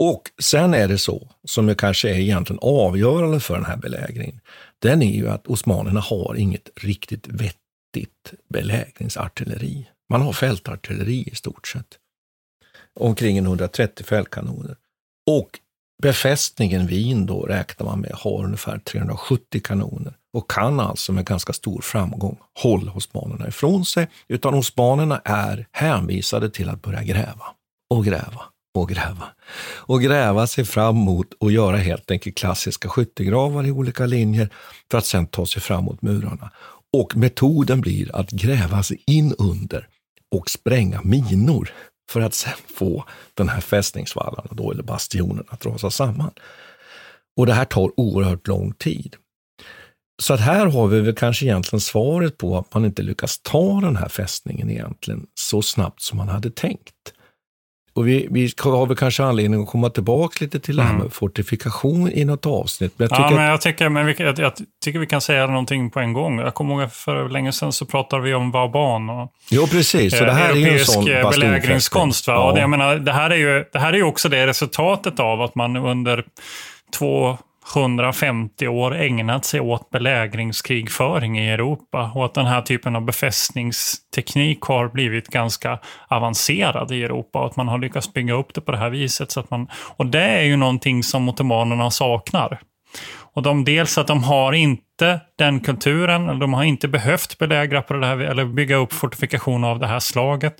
[0.00, 4.40] Och sen är det så, som ju kanske är egentligen avgörande för den här belägringen,
[4.78, 9.86] den är ju att osmanerna har inget riktigt vettigt belägringsartilleri.
[10.08, 11.98] Man har fältartilleri i stort sett.
[13.00, 14.76] Omkring 130 fältkanoner.
[15.26, 15.60] Och
[16.02, 21.52] befästningen Wien då räknar man med har ungefär 370 kanoner och kan alltså med ganska
[21.52, 24.08] stor framgång hålla osmanerna ifrån sig.
[24.28, 27.46] Utan osmanerna är hänvisade till att börja gräva
[27.90, 28.42] och gräva
[28.74, 29.24] och gräva.
[29.76, 34.50] Och gräva sig fram mot och göra helt enkelt klassiska skyttegravar i olika linjer
[34.90, 36.50] för att sedan ta sig fram mot murarna.
[36.92, 39.88] Och metoden blir att gräva sig in under
[40.36, 41.70] och spränga minor
[42.10, 46.30] för att sen få den här fästningsvallarna, då, eller bastionen, att rasa samman.
[47.36, 49.16] Och det här tar oerhört lång tid.
[50.22, 53.80] Så att här har vi väl kanske egentligen svaret på att man inte lyckas ta
[53.80, 57.12] den här fästningen egentligen så snabbt som man hade tänkt.
[57.98, 61.12] Och vi, vi har väl kanske anledning att komma tillbaka lite till det här med
[61.12, 62.92] fortifikation i något avsnitt.
[62.96, 64.52] Men jag ja, tycker men att, jag, tycker, men vi, jag, jag
[64.84, 66.38] tycker vi kan säga någonting på en gång.
[66.38, 69.10] Jag kommer ihåg för länge sedan så pratade vi om Vauban.
[69.10, 70.18] Och, jo, precis.
[70.18, 72.26] Så det eh, här är ju en sån belägringskonst.
[72.26, 72.34] Va?
[72.34, 72.48] Ja.
[72.48, 75.20] Och det, jag menar, det, här är ju, det här är ju också det resultatet
[75.20, 76.24] av att man under
[76.98, 77.38] två
[77.76, 84.60] 150 år ägnat sig åt belägringskrigföring i Europa och att den här typen av befästningsteknik
[84.60, 85.78] har blivit ganska
[86.08, 89.30] avancerad i Europa och att man har lyckats bygga upp det på det här viset.
[89.30, 92.60] Så att man, och det är ju någonting som ottomanerna saknar.
[93.32, 97.94] Och de, dels att de har inte den kulturen, de har inte behövt belägra på
[97.94, 100.56] det här, eller bygga upp fortifikationer av det här slaget.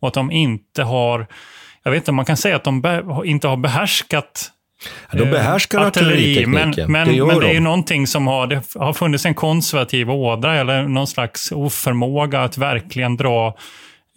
[0.00, 1.26] Och att de inte har,
[1.82, 4.52] jag vet inte, man kan säga att de be, inte har behärskat
[5.12, 6.50] Ja, de behärskar eh, artilleritekniken.
[6.52, 7.50] Men, men, det, gör men det de.
[7.50, 12.40] är ju någonting som har, det har funnits en konservativ ådra eller någon slags oförmåga
[12.40, 13.56] att verkligen dra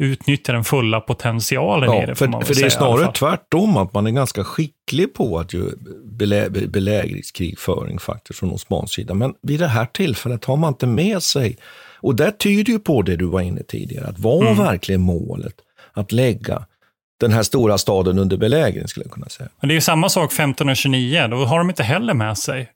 [0.01, 2.15] utnyttja den fulla potentialen i det.
[2.15, 5.39] för, för det är säga, i alla snarare tvärtom, att man är ganska skicklig på
[5.39, 5.71] att göra
[6.05, 9.13] belä, belägringskrigföring faktiskt från Osmans sida.
[9.13, 11.57] Men vid det här tillfället har man inte med sig,
[12.01, 14.57] och det tyder ju på det du var inne tidigare, att var Mm.
[14.57, 15.53] verkligen målet
[15.93, 16.65] att lägga
[17.19, 19.49] den här stora staden under belägring, skulle jag kunna säga.
[19.59, 22.69] Men det är ju samma sak 1529, då har de inte heller med sig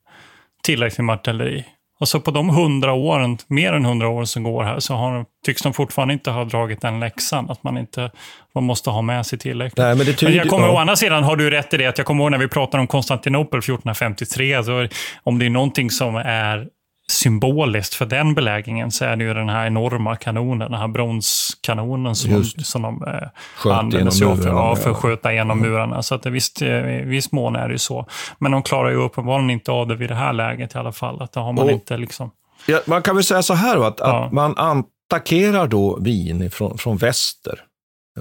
[0.64, 1.66] tillräckligt med artilleri.
[2.00, 5.26] Och så på de hundra åren, mer än hundra år som går här, så har,
[5.46, 8.12] tycks de fortfarande inte ha dragit den läxan, att man inte
[8.56, 9.78] man måste ha med sig tillräckligt.
[9.78, 10.74] Nej, men det tyder- jag kommer, ja.
[10.74, 12.82] Å andra sidan har du rätt i det, att jag kommer ihåg när vi pratade
[12.82, 14.88] om Konstantinopel 1453, så
[15.24, 16.68] om det är någonting som är
[17.14, 22.16] symboliskt för den belägringen så är det ju den här enorma kanonen, den här bronskanonen
[22.16, 22.66] som Just.
[22.66, 26.04] som de eh, använder genom sig av för, ja, för att skjuta igenom murarna.
[26.04, 26.68] Så att det visst, eh,
[27.02, 28.06] i viss mån är det ju så.
[28.40, 31.22] Men de klarar ju uppenbarligen inte av det vid det här läget i alla fall.
[31.22, 32.32] Att det har man Och- inte liksom...
[32.68, 34.26] Ja, man kan väl säga så här, va, att, Ja.
[34.26, 37.60] att man attackerar då Wien från, från väster.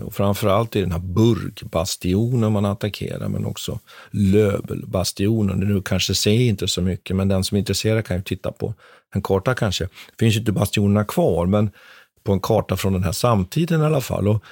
[0.00, 3.78] Och framförallt i den här burkbastionen man attackerar, men också
[4.11, 5.59] Löbelbastionen.
[5.59, 8.74] Nu kanske ser inte så mycket, men den som är intresserad kan ju titta på
[9.14, 9.85] en karta kanske.
[9.85, 11.70] Det finns ju inte bastionerna kvar, men
[12.24, 14.28] på en karta från den här samtiden i alla fall.
[14.28, 14.44] Och,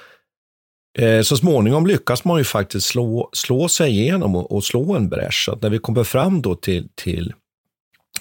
[1.03, 5.09] eh, så småningom lyckas man ju faktiskt slå, slå sig igenom och, och slå en
[5.09, 5.45] bräsch.
[5.45, 7.33] Så att när vi kommer fram då till, till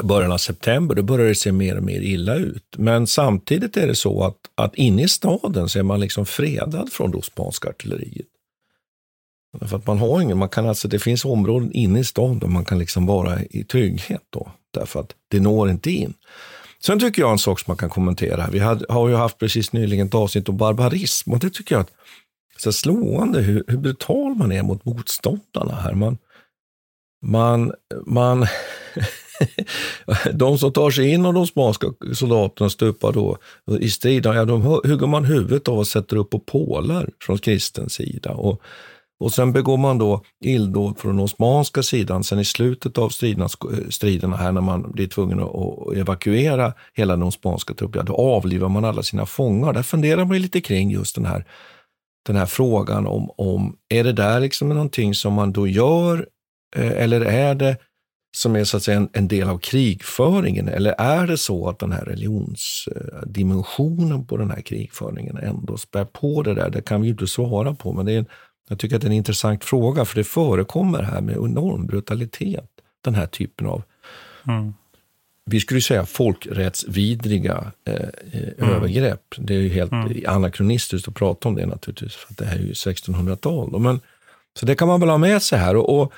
[0.03, 2.65] början av september, då börjar det se mer och mer illa ut.
[2.77, 6.93] Men samtidigt är det så att, att inne i staden så är man liksom fredad
[6.93, 8.27] från det osmanska artilleriet.
[9.61, 12.49] För att man har ingen, man kan alltså, det finns områden inne i stan där
[12.49, 16.15] man kan liksom vara i trygghet då, därför att det når inte in.
[16.83, 19.73] Sen tycker jag en sak som man kan kommentera, vi hade, har ju haft precis
[19.73, 21.93] nyligen ett avsnitt om barbarism och det tycker jag att
[22.57, 25.95] så slående hur, hur brutal man är mot motståndarna här.
[25.95, 26.19] Man,
[27.23, 27.73] man,
[28.07, 28.47] man
[30.33, 33.39] de som tar sig in av de spanska soldaterna stupar då
[33.81, 37.91] i striden, ja, de hugger man huvudet av och sätter upp på pålar från kristen
[37.91, 38.31] sida.
[38.31, 38.63] Och,
[39.21, 42.25] och sen begår man då illdåd från den osmanska sidan.
[42.25, 46.73] Sen i slutet av striderna, eh, striderna här när man blir tvungen att att evakuera
[46.95, 49.73] hela den osmanska truppen, ja, då avlivar man alla sina fångar.
[49.73, 51.45] Där funderar man lite kring just den här,
[52.27, 56.27] den här frågan om, om, är det där liksom någonting som man då gör
[56.77, 57.77] eh, eller är det
[58.37, 60.69] som är så att säga en, en del av krigföringen?
[60.69, 66.43] Eller är det så att den här religionsdimensionen på den här krigföringen ändå spär på
[66.43, 66.71] det där?
[66.71, 68.27] Det kan vi ju inte svara på, men det är en,
[68.69, 72.65] jag tycker att det är en intressant fråga, för det förekommer här med enorm brutalitet,
[73.05, 73.83] den här typen av
[74.49, 74.75] Mm.
[75.45, 78.09] vi skulle säga folkrättsvidriga eh, eh,
[78.59, 78.71] Mm.
[78.75, 79.23] övergrepp.
[79.39, 80.23] Det är ju helt Mm.
[80.27, 83.73] anakronistiskt att prata om det naturligtvis, för att det här är ju 1600-tal.
[83.73, 83.79] då.
[83.79, 84.01] Men,
[84.59, 85.77] så det kan man väl ha med sig här.
[85.77, 86.13] Och, och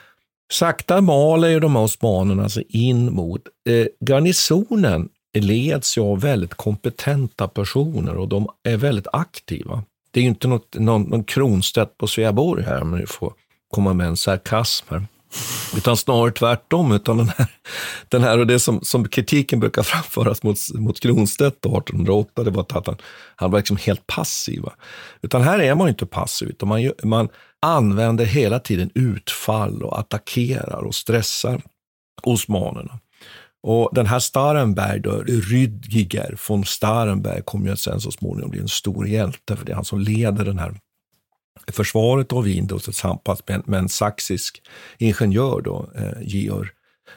[0.53, 6.21] sakta maler ju de här osmanerna alltså sig in mot eh, garnisonen leds ju av
[6.21, 9.83] väldigt kompetenta personer och de är väldigt aktiva.
[10.11, 13.33] Det är ju inte något, någon, någon Kronstedt på Sveaborg här, men ni får
[13.75, 15.07] komma med en sarkasm här.
[15.77, 16.93] Utan snarare tvärtom.
[16.93, 17.47] Utan den här,
[18.09, 22.63] den här och det som, som kritiken brukar framföras mot, mot Kronstedt 1808, det var
[22.63, 22.97] att han,
[23.37, 24.65] han var liksom helt passiv.
[25.23, 27.29] Utan här är man ju inte passiv, utan man, man
[27.63, 31.63] använder hela tiden utfall och attackerar och stressar
[32.23, 32.99] osmanerna.
[33.63, 38.69] Och den här Starenberg, då, Rüdiger von Starenberg, kommer ju sen så småningom bli en
[38.69, 40.75] stor hjälte, för det är han som leder den här
[41.73, 44.63] försvaret av Wien då, tillsammans med, en- med en saxisk
[44.99, 46.69] ingenjör, då, eh, Georg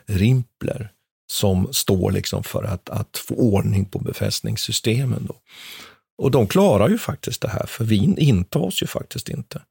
[0.06, 0.92] Rimpler,
[1.32, 5.26] som står liksom för att, att få ordning på befästningssystemen.
[5.28, 5.36] Då.
[6.18, 9.62] Och de klarar ju faktiskt det här, för Wien intas ju faktiskt inte.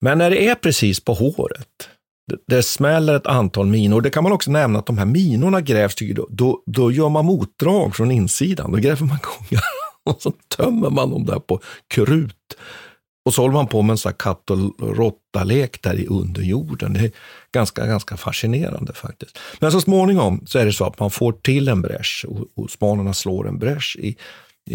[0.00, 1.88] Men när det är precis på håret,
[2.30, 4.00] det, det smäller ett antal minor.
[4.00, 5.94] Det kan man också nämna att de här minorna grävs,
[6.28, 8.72] då, då gör man motdrag från insidan.
[8.72, 9.64] Då gräver man gångar
[10.04, 12.36] och så tömmer man dem där på krut.
[13.24, 14.58] Och så håller man på med en sån här katt och
[14.96, 16.92] råttalek där i underjorden.
[16.92, 17.10] Det är
[17.52, 19.38] ganska, ganska fascinerande faktiskt.
[19.58, 22.70] Men så småningom så är det så att man får till en bräsch och, och
[22.70, 24.16] spanarna slår en bräsch i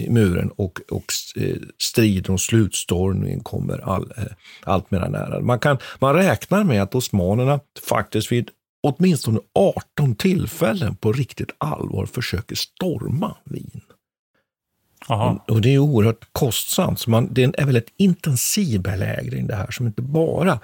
[0.10, 4.24] muren och, och eh, striden och slutstormningen kommer all, eh,
[4.64, 5.42] allt mer nära.
[5.42, 8.50] Man, kan, man räknar med att osmanerna faktiskt vid
[8.84, 13.82] åtminstone 18 tillfällen på riktigt allvar försöker storma Wien.
[15.08, 17.00] Och, och, det är oerhört kostsamt.
[17.00, 20.60] Så man, det är väl ett intensivbelägring det här som inte bara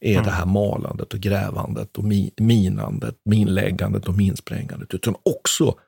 [0.00, 0.24] är mm.
[0.24, 5.78] det här malandet och grävandet och mi, minandet, minläggandet och minsprängandet, utan också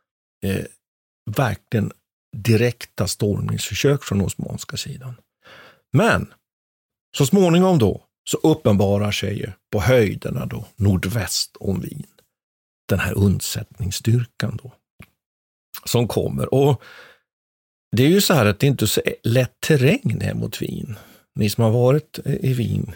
[0.45, 0.64] eh,
[1.36, 1.93] verkligen
[2.43, 5.14] direkta stormningsförsök från osmanska sidan.
[5.93, 6.32] Men
[7.16, 12.07] så småningom då så uppenbarar sig ju på höjderna då, nordväst om Wien,
[12.89, 14.72] den här undsättningsstyrkan då,
[15.84, 16.55] som kommer.
[16.55, 16.82] Och
[17.97, 20.97] det är ju så här att det inte är så lätt terräng ner mot Wien.
[21.34, 22.95] Ni som har varit i Wien,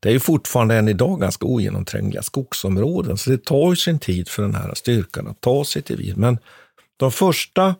[0.00, 4.28] det är ju fortfarande än idag ganska ogenomträngliga skogsområden, så det tar ju sin tid
[4.28, 6.20] för den här styrkan att ta sig till Wien.
[6.20, 6.38] Men
[6.96, 7.74] de första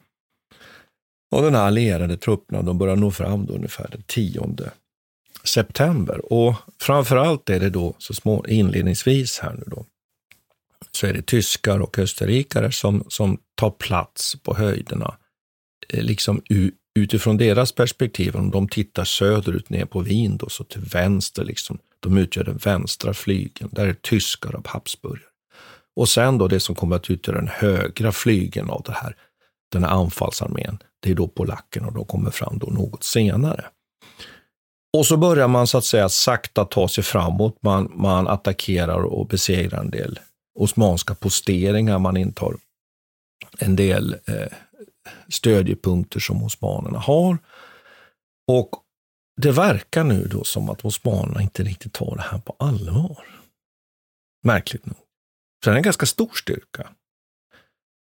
[1.35, 4.57] och den här allierade trupperna, de börjar nå fram då ungefär den 10
[5.45, 6.33] september.
[6.33, 9.87] Och framförallt är det då så små, inledningsvis här nu då,
[10.91, 15.17] så är det tyskar och österrikare som, som tar plats på höjderna
[15.89, 16.43] eh, liksom
[16.95, 21.79] utifrån deras perspektiv, om de tittar söderut ner på Wien, då, så till vänster, liksom,
[22.01, 23.71] de utgör den vänstra flygeln.
[23.73, 25.29] Där är tyskar och Habsburgare.
[25.97, 29.17] Och sen då det som kommer att utgöra den högra flygeln av det här,
[29.73, 33.65] den här anfallsarmén, det är då polackerna och de kommer fram då något senare.
[34.97, 37.59] Och så börjar man så att säga sakta ta sig framåt.
[37.63, 40.21] Man, man attackerar och besegrar en del
[40.59, 41.99] osmanska posteringar.
[41.99, 42.57] Man intar
[43.59, 44.53] en del eh,
[45.29, 47.39] stödjepunkter som osmanerna har.
[48.49, 48.71] Och
[49.41, 53.27] det verkar nu då som att osmanerna inte riktigt tar det här på allvar.
[54.43, 54.97] Märkligt nog.
[55.65, 56.91] Så det är en ganska stor styrka.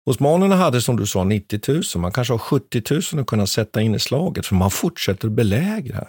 [0.05, 2.81] Osmanerna hade som du sa 90 000, man kanske har 70
[3.13, 6.07] 000 att kunna sätta in i slaget, för man fortsätter belägra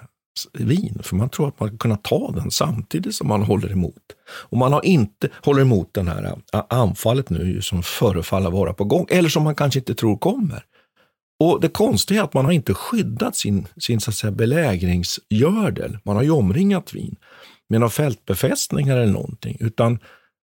[0.52, 4.02] Wien, för man tror att man kan kunna ta den samtidigt som man håller emot.
[4.28, 8.84] Och man har inte håller emot det här äh, anfallet nu som förefaller vara på
[8.84, 10.64] gång, eller som man kanske inte tror kommer.
[11.40, 15.98] Och det konstiga är att man har inte skyddat sin, sin så att säga, belägringsgördel.
[16.04, 17.16] Man har ju omringat Wien
[17.68, 19.98] med några fältbefästningar eller någonting, utan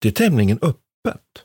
[0.00, 1.44] det är tämligen öppet.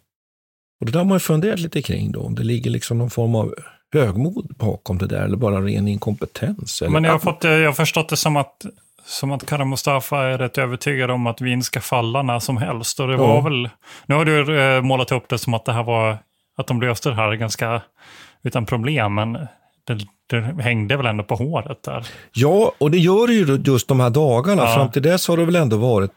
[0.80, 3.36] Och det där har man funderat lite kring då, om det ligger liksom någon form
[3.36, 3.54] av
[3.94, 6.82] högmod bakom det där eller bara ren inkompetens.
[6.82, 8.66] Eller Men jag har, fått, jag har förstått det som att,
[9.06, 13.00] som att Kara Mustafa är rätt övertygad om att Wien ska falla när som helst.
[13.00, 13.70] Och det var väl,
[14.06, 16.18] nu har du eh, målat upp det som att det här var,
[16.58, 17.82] att de löste det här ganska
[18.44, 19.16] utan problem.
[19.16, 19.34] Men
[19.84, 20.00] det,
[20.30, 22.08] det, hängde väl ändå på håret där.
[22.34, 24.64] Ja, och det gör det ju just de här dagarna.
[24.64, 24.76] Ja.
[24.76, 26.12] Fram till dess har det väl ändå varit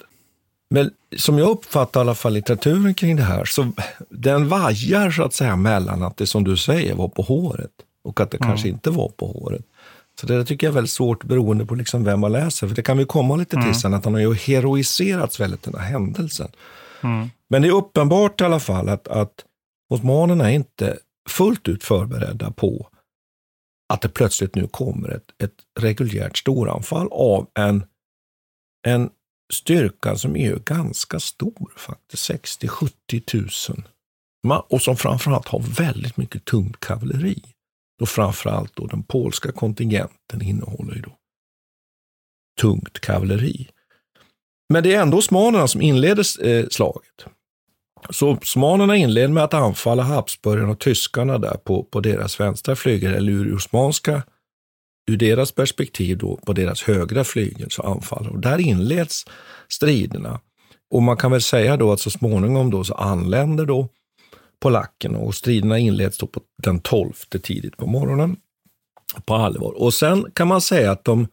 [0.70, 3.72] men som jag uppfattar i alla fall litteraturen kring det här, så
[4.10, 7.70] den vajar så att säga mellan att det som du säger var på håret
[8.04, 8.48] och att det mm.
[8.48, 9.64] kanske inte var på håret.
[10.20, 12.68] Så det tycker jag är väldigt svårt beroende på liksom vem man läser.
[12.68, 13.74] För det kan vi komma lite till mm.
[13.74, 16.48] sen, att han har ju heroiserats väldigt den här händelsen.
[17.00, 17.30] Mm.
[17.48, 19.44] Men det är uppenbart i alla fall att, att
[19.90, 20.98] osmanerna är inte
[21.28, 22.88] fullt ut förberedda på
[23.88, 27.84] att det plötsligt nu kommer ett, ett reguljärt storanfall av en,
[28.86, 29.10] en
[29.52, 33.72] styrka som är ganska stor faktiskt, 60-70
[34.44, 34.62] 000.
[34.68, 37.42] Och som framförallt har väldigt mycket tungt kavalleri.
[37.98, 41.16] Då framförallt då den polska kontingenten innehåller ju då
[42.60, 43.68] tungt kavalleri.
[44.68, 47.24] Men det är ändå osmanerna som inleder eh, slaget.
[48.10, 53.14] Så osmanerna inleder med att anfalla Habsburgarna och tyskarna där på, på deras vänstra flygel,
[53.14, 54.22] eller ur osmanska,
[55.08, 58.30] ur deras perspektiv då, på deras högra flygel så anfaller.
[58.30, 59.24] Och där inleds
[59.68, 60.40] striderna.
[60.90, 63.88] Och man kan väl säga då att så småningom då så anländer då
[64.60, 68.36] polackerna och striderna inleds då på den 12 tidigt på morgonen
[69.24, 69.82] på allvar.
[69.82, 71.28] Och sen kan man säga att de,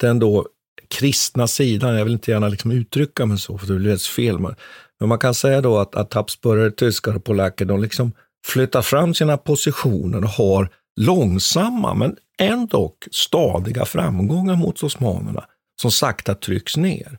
[0.00, 0.46] den då
[0.88, 4.54] kristna sidan, jag vill inte gärna liksom uttrycka mig så, för det blir fel, men
[5.00, 8.12] men man kan säga då att, att Habsburgare, tyskar och polacker, de liksom
[8.46, 10.68] flyttar fram sina positioner och har
[11.00, 15.44] långsamma men ändå stadiga framgångar mot osmanerna
[15.80, 17.18] som sakta trycks ner.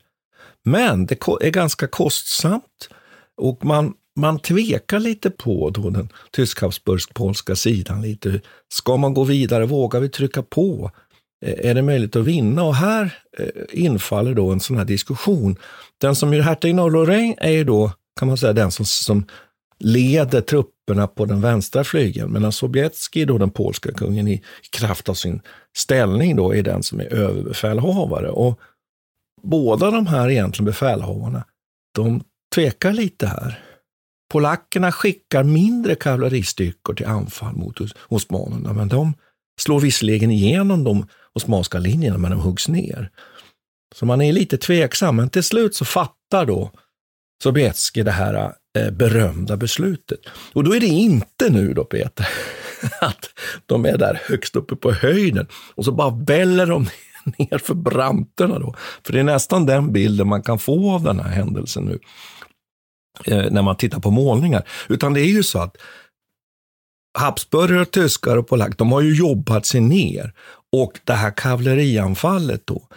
[0.64, 2.88] Men det är ganska kostsamt
[3.36, 8.02] och man, man tvekar lite på då den tysk-habsburgsk-polska sidan.
[8.02, 8.40] lite.
[8.68, 9.66] Ska man gå vidare?
[9.66, 10.90] Vågar vi trycka på?
[11.44, 12.64] Eh, är det möjligt att vinna?
[12.64, 15.56] Och här eh, infaller då en sån här diskussion.
[16.00, 19.24] Den som är hertigen av Lorraine är ju då, kan man säga, den som, som
[19.82, 24.42] leder trupperna på den vänstra flygeln, medan Sobieski, då den polska kungen, i
[24.78, 25.40] kraft av sin
[25.76, 28.30] ställning då är den som är överbefälhavare.
[28.30, 28.60] Och
[29.42, 31.44] båda de här egentligen befälhavarna,
[31.94, 32.24] de
[32.54, 33.62] tvekar lite här.
[34.32, 39.14] Polackerna skickar mindre kavalleristyrkor till anfall mot osmanerna, men de
[39.60, 43.10] slår visserligen igenom de osmanska linjerna, men de huggs ner.
[43.94, 46.70] Så man är lite tveksam, men till slut så fattar då
[47.42, 50.20] Sobieski det här Eh, berömda beslutet.
[50.52, 52.28] Och då är det inte nu då Peter,
[53.00, 53.30] att
[53.66, 56.82] de är där högst uppe på höjden och så bara väller de
[57.38, 58.74] ner för branterna då.
[59.06, 61.98] För det är nästan den bilden man kan få av den här händelsen nu.
[63.24, 64.68] Eh, när man tittar på målningar.
[64.88, 65.76] Utan det är ju så att
[67.18, 70.32] Habsburgare, tyskar och polacker, de har ju jobbat sig ner.
[70.72, 72.88] Och det här kavallerianfallet då,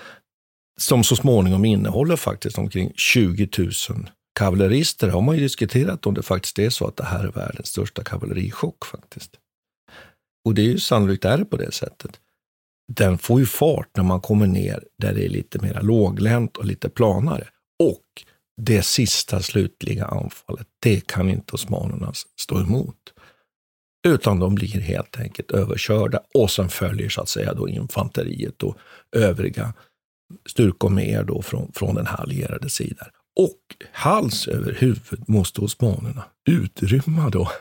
[0.79, 3.71] som så småningom innehåller faktiskt omkring 20 000
[4.35, 7.67] kavallerister, har man ju diskuterat om det faktiskt är så att det här är världens
[7.67, 9.31] största kavallerichock faktiskt.
[10.45, 12.19] Och det är ju sannolikt är det på det sättet.
[12.93, 16.65] Den får ju fart när man kommer ner där det är lite mer låglänt och
[16.65, 17.47] lite planare.
[17.83, 18.05] Och
[18.61, 23.13] det sista slutliga anfallet, det kan inte osmanerna stå emot.
[24.07, 28.77] Utan de blir helt enkelt överkörda och sen följer så att säga då infanteriet och
[29.11, 29.73] övriga
[30.49, 33.07] styrkor med då från, från den här allierade sidan.
[33.35, 37.51] Och hals över huvud måste osmanerna utrymma då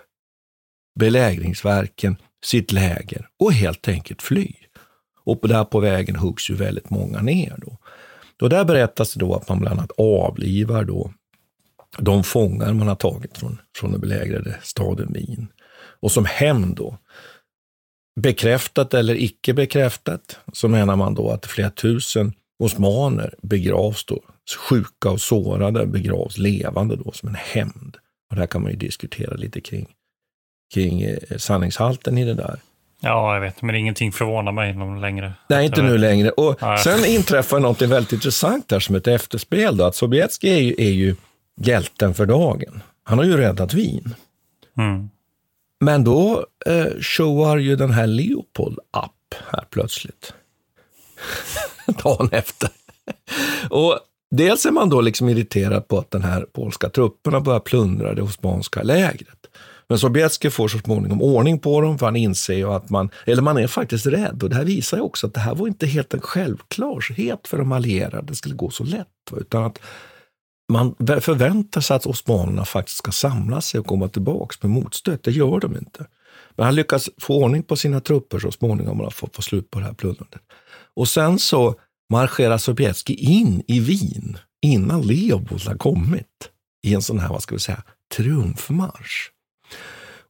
[1.01, 4.53] belägringsverken, sitt läger och helt enkelt fly.
[5.25, 7.55] Och där på vägen huggs ju väldigt många ner.
[7.59, 7.79] Då.
[8.43, 11.13] Och där berättas det då att man bland annat avlivar då
[11.99, 15.49] de fångar man har tagit från, från den belägrade staden Wien.
[16.01, 16.99] Och som hämnd då,
[18.21, 24.21] bekräftat eller icke bekräftat, så menar man då att flera tusen osmaner begravs då,
[24.69, 27.97] sjuka och sårade begravs levande då som en hämnd.
[28.31, 29.89] Och där kan man ju diskutera lite kring,
[30.75, 32.61] kring eh, sanningshalten i det där.
[33.01, 35.33] Ja, jag vet, men ingenting förvånar mig någon längre.
[35.49, 36.31] Nej, inte nu längre.
[36.31, 36.79] Och Nej.
[36.79, 39.77] sen inträffar något väldigt intressant där som ett efterspel.
[39.77, 41.17] Då, att Sobieski är ju, är ju
[41.61, 42.83] hjälten för dagen.
[43.05, 44.15] Han har ju räddat Wien.
[44.79, 45.11] Mm.
[45.81, 50.35] Men då eh, showar ju den här Leopold upp här plötsligt.
[51.87, 52.71] Dagen efter.
[53.71, 54.01] och
[54.37, 58.23] dels är man då liksom irriterad på att den här polska trupperna börjar plundra det
[58.23, 59.39] osmanska lägret.
[59.89, 63.43] Men Sobieski får så småningom ordning på dem, för han inser ju att man, eller
[63.43, 64.43] man är faktiskt rädd.
[64.43, 67.59] Och det här visar ju också att det här var inte helt en självklarhet för
[67.59, 69.09] de allierade, att det skulle gå så lätt.
[69.37, 69.79] Utan att
[70.73, 75.23] man förväntar sig att osmanerna faktiskt ska samla sig och komma tillbaks med motstöt.
[75.23, 76.07] Det gör de inte.
[76.57, 79.79] Men han lyckas få ordning på sina trupper så småningom och få, få slut på
[79.79, 80.41] det här plundrandet.
[80.97, 81.75] Och sen så
[82.13, 86.51] marscherar Sobieski in i Wien innan Leopold har kommit
[86.87, 87.83] i en sån här, vad ska vi säga,
[88.17, 89.31] triumfmarsch.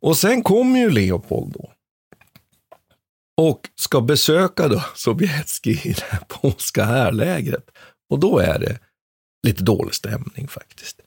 [0.00, 1.70] Och sen kommer ju Leopold då
[3.36, 7.70] och ska besöka då Sobieski i det här polska härlägret.
[8.10, 8.78] Och då är det
[9.46, 11.00] lite dålig stämning faktiskt.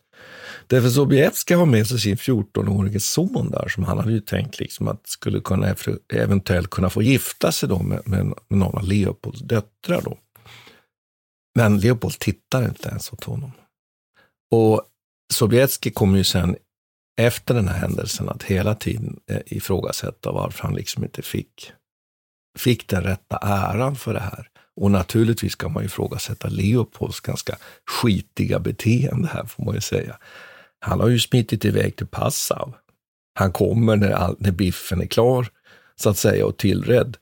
[0.68, 4.88] Därför Sobieski har med sig sin 14-årige son där som han hade ju tänkt liksom
[4.88, 5.76] att skulle kunna
[6.13, 10.01] eventuellt kunna få gifta sig då med, med, med någon av Leopolds döttrar.
[10.01, 10.18] Då.
[11.58, 13.51] Men Leopold tittar inte ens åt honom.
[14.51, 14.82] Och
[15.34, 16.55] Sobieski kommer ju sen
[17.20, 21.72] efter den här händelsen att hela tiden eh, ifrågasätta varför han liksom inte fick,
[22.58, 24.49] fick den rätta äran för det här.
[24.76, 30.18] Och naturligtvis kan man ifrågasätta Leopolds ganska skitiga beteende här, får man ju säga.
[30.80, 32.74] Han har ju smitit iväg till Passau.
[33.34, 35.47] Han kommer när, all, när biffen är klar,
[35.95, 37.18] så att säga, och tillredd.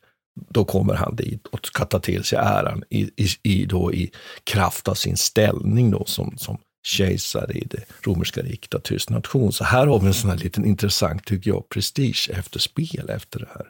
[0.50, 4.12] Då kommer han dit och ska ta till sig äran i, i, i, då, i
[4.44, 9.54] kraft av sin ställning då, som, som kejsare i det romerska riket och tysk nation.
[9.54, 13.40] Så här har vi en sån här liten intressant, tycker jag, prestige efter spel efter
[13.40, 13.70] det här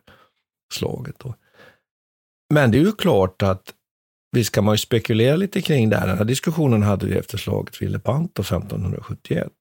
[0.73, 1.15] slaget.
[1.19, 1.35] Då.
[2.53, 3.73] Men det är ju klart att
[4.31, 6.07] visst kan man ju spekulera lite kring det här.
[6.07, 9.51] Den här diskussionen hade vi efter slaget vid Lepanto 1571.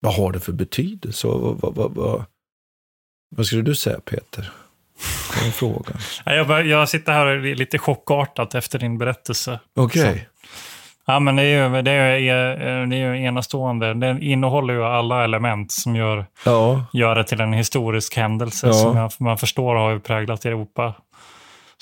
[0.00, 1.26] Vad har det för betydelse?
[1.26, 2.24] Vad, vad, vad, vad,
[3.36, 4.52] vad skulle du säga Peter?
[5.42, 5.98] Vad frågan?
[6.24, 9.60] Jag, jag sitter här och är lite chockartat efter din berättelse.
[9.76, 10.10] Okej.
[10.10, 10.20] Okay.
[11.06, 13.94] Ja, men det är ju, det är, det är enastående.
[13.94, 16.84] Den innehåller ju alla element som gör, ja.
[16.92, 19.10] gör det till en historisk händelse ja.
[19.10, 20.94] som man förstår har präglat Europa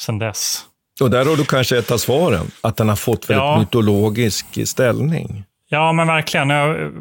[0.00, 0.64] sedan dess.
[1.00, 3.58] Och där har du kanske ett av svaren, att den har fått väldigt ja.
[3.58, 5.44] mytologisk ställning.
[5.70, 6.48] Ja, men verkligen.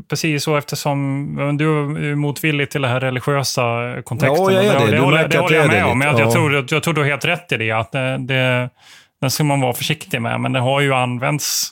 [0.09, 1.70] Precis så eftersom du
[2.11, 3.63] är motvillig till det här religiösa
[4.03, 4.45] kontexten.
[4.45, 4.86] Ja, jag är det.
[4.86, 6.01] Det, det, håller, det håller jag med om.
[6.01, 6.20] Jag, ja.
[6.20, 7.72] jag, tror, jag tror du har helt rätt i det.
[7.72, 8.70] Att det, det,
[9.22, 10.41] den ska man vara försiktig med.
[10.41, 11.72] Men det har ju använts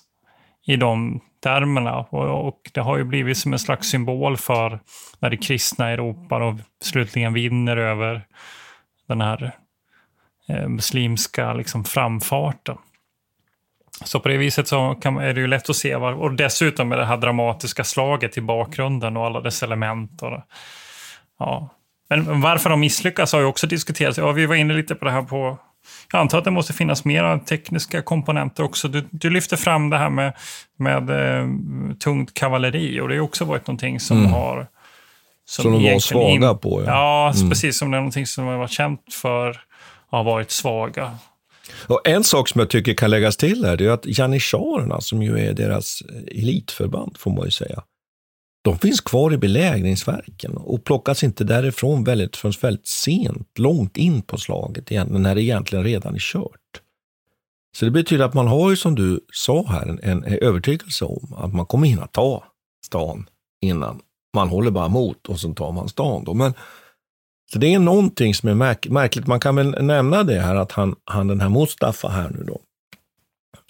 [0.65, 1.97] i de termerna.
[1.97, 4.79] Och, och, det har ju blivit som en slags symbol för
[5.19, 8.21] när det kristna Europa och slutligen vinner över
[9.07, 9.51] den här
[10.49, 12.77] eh, muslimska liksom, framfarten.
[14.03, 15.95] Så på det viset så kan, är det ju lätt att se.
[15.95, 20.21] Var, och dessutom med det här dramatiska slaget i bakgrunden och alla dess element.
[20.21, 20.41] Och,
[21.39, 21.69] ja.
[22.09, 24.17] Men varför de misslyckas har ju också diskuterats.
[24.17, 25.57] Ja, vi var inne lite på det här på
[26.11, 28.87] jag antar att det måste finnas mera tekniska komponenter också.
[28.87, 30.33] Du, du lyfter fram det här med,
[30.77, 31.47] med eh,
[32.03, 34.31] tungt kavalleri och det har också varit någonting som mm.
[34.31, 34.67] har
[35.45, 36.57] Som, som de var svaga in...
[36.57, 36.83] på?
[36.85, 37.49] Ja, ja mm.
[37.49, 37.77] precis.
[37.77, 39.57] Som det är någonting som de var känt för att
[40.11, 41.17] ha varit svaga.
[41.71, 45.23] Och en sak som jag tycker kan läggas till här, det är att janitjarerna, som
[45.23, 47.83] ju är deras elitförband, får man ju säga,
[48.63, 54.21] de finns kvar i belägringsverken och plockas inte därifrån väldigt, förrän väldigt sent, långt in
[54.21, 56.81] på slaget, när det egentligen redan är kört.
[57.77, 61.33] Så det betyder att man har ju, som du sa här, en, en övertygelse om
[61.37, 62.43] att man kommer hinna ta
[62.85, 63.29] stan
[63.61, 64.01] innan.
[64.35, 66.23] Man håller bara emot och sen tar man stan.
[66.23, 66.33] Då.
[66.33, 66.53] Men,
[67.53, 69.27] så det är någonting som är märk märkligt.
[69.27, 72.59] Man kan väl nämna det här att han, han den här Mustafa här nu då,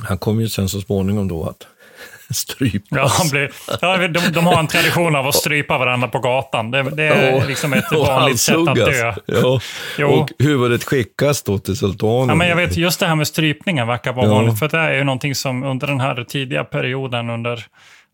[0.03, 1.67] han kommer ju sen så småningom då att
[2.29, 2.89] strypas.
[2.91, 3.51] Ja, han blir,
[3.81, 6.71] ja, de, de har en tradition av att strypa varandra på gatan.
[6.71, 9.13] Det, det är liksom ett vanligt sätt att dö.
[9.25, 9.59] Ja.
[10.05, 12.29] Och huvudet skickas då till sultanen.
[12.29, 14.33] Ja, men jag vet, just det här med strypningen verkar vara ja.
[14.33, 14.59] vanligt.
[14.59, 17.65] För det är ju någonting som under den här tidiga perioden, under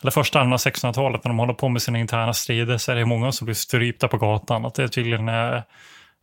[0.02, 2.96] eller första halvan av 1600-talet, när de håller på med sina interna strider, så är
[2.96, 4.66] det många som blir strypta på gatan.
[4.66, 5.64] Att det tydligen är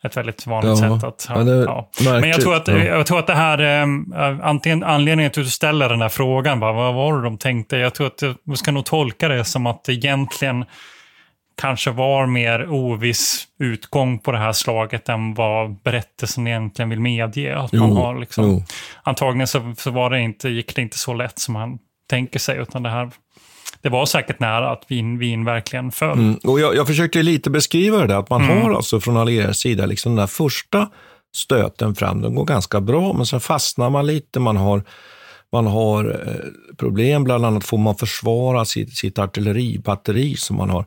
[0.04, 1.26] ett väldigt vanligt ja, sätt att...
[1.28, 2.20] Ja, ja.
[2.20, 5.50] Men jag tror, att, jag tror att det här, äh, antingen anledningen till att du
[5.50, 7.76] ställer den där frågan, bara, vad var det de tänkte?
[7.76, 10.64] Jag tror att vi ska nog tolka det som att det egentligen
[11.60, 17.58] kanske var mer oviss utgång på det här slaget än vad berättelsen egentligen vill medge.
[17.58, 18.64] Att jo, man har liksom,
[19.02, 21.78] antagligen så, så var det inte, gick det inte så lätt som man
[22.10, 23.10] tänker sig, utan det här
[23.82, 26.18] det var säkert nära att vin, vin verkligen föll.
[26.18, 26.38] Mm.
[26.44, 28.62] Och jag, jag försökte lite beskriva det, att man mm.
[28.62, 30.88] har alltså från allierades sida, liksom den där första
[31.34, 34.82] stöten fram, den går ganska bra, men sen fastnar man lite, man har
[35.52, 40.84] man har eh, problem, bland annat får man försvara sitt, sitt artilleribatteri som man har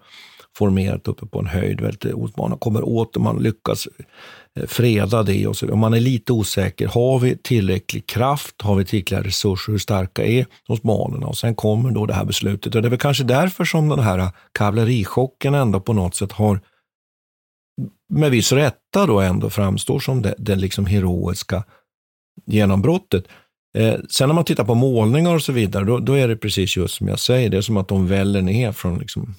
[0.57, 1.81] formerat uppe på en höjd.
[1.81, 3.87] Väldigt, man kommer åt och man lyckas
[4.59, 5.47] Eh, freda det.
[5.47, 8.61] Och så, om man är lite osäker, har vi tillräcklig kraft?
[8.61, 9.71] Har vi tillräckliga resurser?
[9.71, 11.27] Hur starka är osmanerna?
[11.27, 12.75] Och sen kommer då det här beslutet.
[12.75, 16.31] Och det är väl kanske därför som den här eh, kavallerichocken ändå på något sätt
[16.31, 16.59] har
[18.09, 21.63] med viss rätta då ändå framstår som det, det liksom heroiska
[22.45, 23.25] genombrottet.
[23.77, 26.77] Eh, sen när man tittar på målningar och så vidare, då, då, är det precis
[26.77, 29.35] just som jag säger, det är som att de väller ner från liksom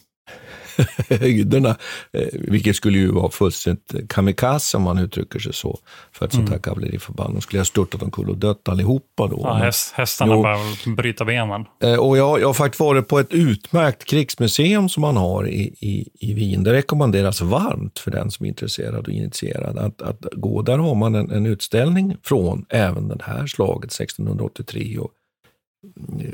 [1.21, 1.77] höjderna,
[2.13, 5.79] eh, vilket skulle ju vara fullständigt kamikaze om man uttrycker sig så,
[6.13, 6.63] för ett sånt här mm.
[6.63, 7.35] kavalleriförband.
[7.35, 9.41] De skulle ha störtat omkull och dött allihopa då.
[9.43, 10.43] Ja, häst, hästarna jo.
[10.43, 11.65] bara bryta benen.
[11.83, 15.63] Eh, och jag, jag har faktiskt varit på ett utmärkt krigsmuseum som man har i,
[15.81, 16.65] i, i Wien.
[16.65, 20.63] Det rekommenderas varmt för den som är intresserad och initierad att, att gå.
[20.63, 25.11] Där har man en, en utställning från även det här slaget 1683 och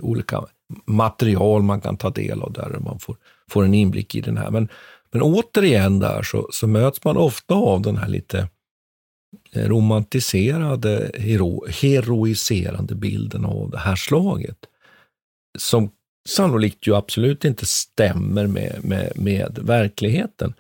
[0.01, 0.45] olika
[0.85, 3.17] material man kan ta del av där man får
[3.49, 4.51] får en inblick i den här.
[4.51, 4.69] Men,
[5.11, 8.49] men återigen där så, så möts man ofta av den här lite
[9.53, 14.59] eh, romantiserade, hero, heroiserande bilden av det här slaget.
[15.59, 15.91] Som
[16.29, 20.55] sannolikt ju absolut inte stämmer med, med, med verkligheten.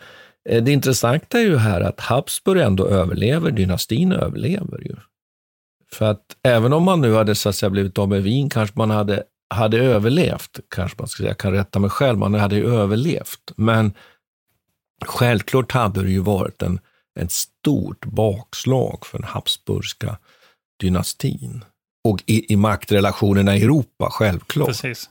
[0.48, 4.96] Eh, det intressanta är ju här att Habsburg ändå överlever, dynastin överlever ju.
[5.92, 8.78] För att även om man nu hade så att säga, blivit av med Wien kanske
[8.78, 12.56] man hade hade överlevt, kanske man ska säga, jag kan rätta mig själv, man hade
[12.56, 13.52] ju överlevt.
[13.56, 13.92] Men
[15.06, 16.80] självklart hade det ju varit en,
[17.20, 20.18] ett stort bakslag för den habsburgska
[20.80, 21.64] dynastin.
[22.04, 24.68] Och i, i maktrelationerna i Europa, självklart.
[24.68, 25.10] Precis.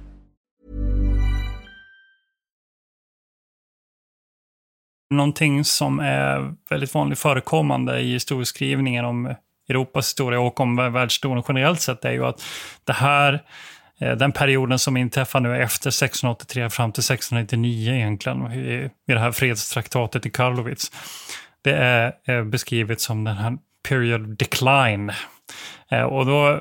[5.11, 9.35] Någonting som är väldigt vanligt förekommande i historieskrivningen om
[9.69, 12.43] Europas historia och om världshistorien generellt sett är ju att
[12.83, 13.43] det här
[13.99, 19.31] eh, den perioden som inträffar nu efter 1683 fram till 1699 egentligen, i, det här
[19.31, 20.91] fredstraktatet i Karlovitz.
[21.61, 23.57] Det är eh, beskrivet som den här
[23.89, 25.11] period decline.
[25.91, 26.59] Eh, och då,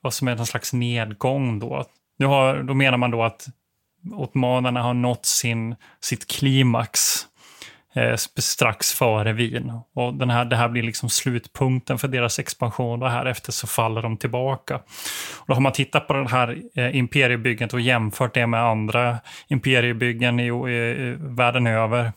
[0.00, 1.84] vad som är någon slags nedgång då.
[2.18, 3.46] Nu har, då menar man då att
[4.12, 7.26] ottomanerna har nått sin, sitt klimax
[7.94, 9.72] eh, strax före Wien.
[9.94, 14.02] Och den här, det här blir liksom slutpunkten för deras expansion och härefter så faller
[14.02, 14.76] de tillbaka.
[15.38, 19.18] Och då har man tittat på det här eh, imperiebygget och jämfört det med andra
[19.48, 22.12] imperiebyggen i, i, i världen över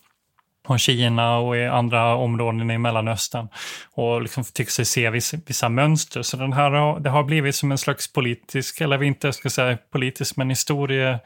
[0.66, 3.48] från Kina och i andra områden i Mellanöstern
[3.92, 6.22] och liksom tycker sig se vissa, vissa mönster.
[6.22, 10.38] Så den här, det har blivit som en slags politisk, eller inte ska säga politisk,
[10.38, 11.20] men historie,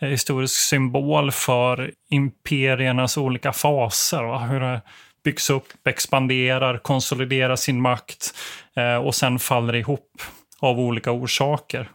[0.00, 4.22] eh, historisk symbol för imperiernas olika faser.
[4.22, 4.38] Va?
[4.38, 4.80] Hur det
[5.24, 8.34] byggs upp, expanderar, konsoliderar sin makt
[8.76, 10.22] eh, och sen faller ihop
[10.60, 11.88] av olika orsaker.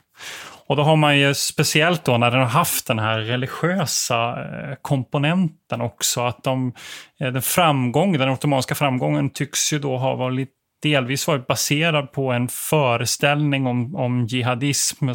[0.67, 4.75] Och då har man ju speciellt då när den har haft den här religiösa eh,
[4.81, 6.73] komponenten också, att de,
[7.19, 10.49] eh, den framgång, den ottomanska framgången tycks ju då ha varit
[10.81, 15.09] delvis varit baserad på en föreställning om, om jihadism.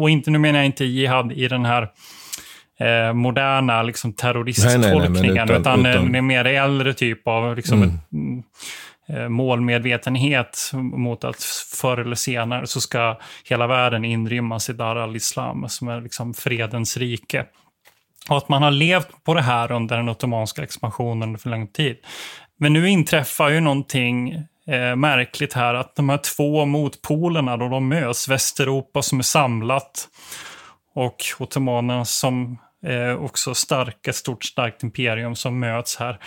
[0.00, 1.88] och inte, nu menar jag inte jihad i den här
[2.80, 7.94] eh, moderna liksom, terroristtolkningen, utan, utan, utan, en mer äldre typ av liksom, mm.
[7.94, 8.44] ett, Eh,
[9.08, 11.42] Eh, målmedvetenhet mot att
[11.80, 16.96] förr eller senare så ska hela världen inrymmas i Dar al-Islam som är liksom fredens
[16.96, 17.46] rike.
[18.28, 21.96] Och att man har levt på det här under den ottomanska expansionen för lång tid.
[22.58, 24.32] Men nu inträffar ju någonting
[24.66, 30.08] eh, märkligt här, att de här två motpolerna då de möts, Västeuropa som är samlat
[30.94, 36.18] och ottomanerna som eh, också starka, ett stort starkt imperium som möts här.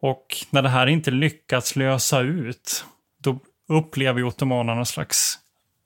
[0.00, 2.84] Och när det här inte lyckats lösa ut,
[3.22, 3.38] då
[3.68, 5.38] upplever ju ottomanerna en slags,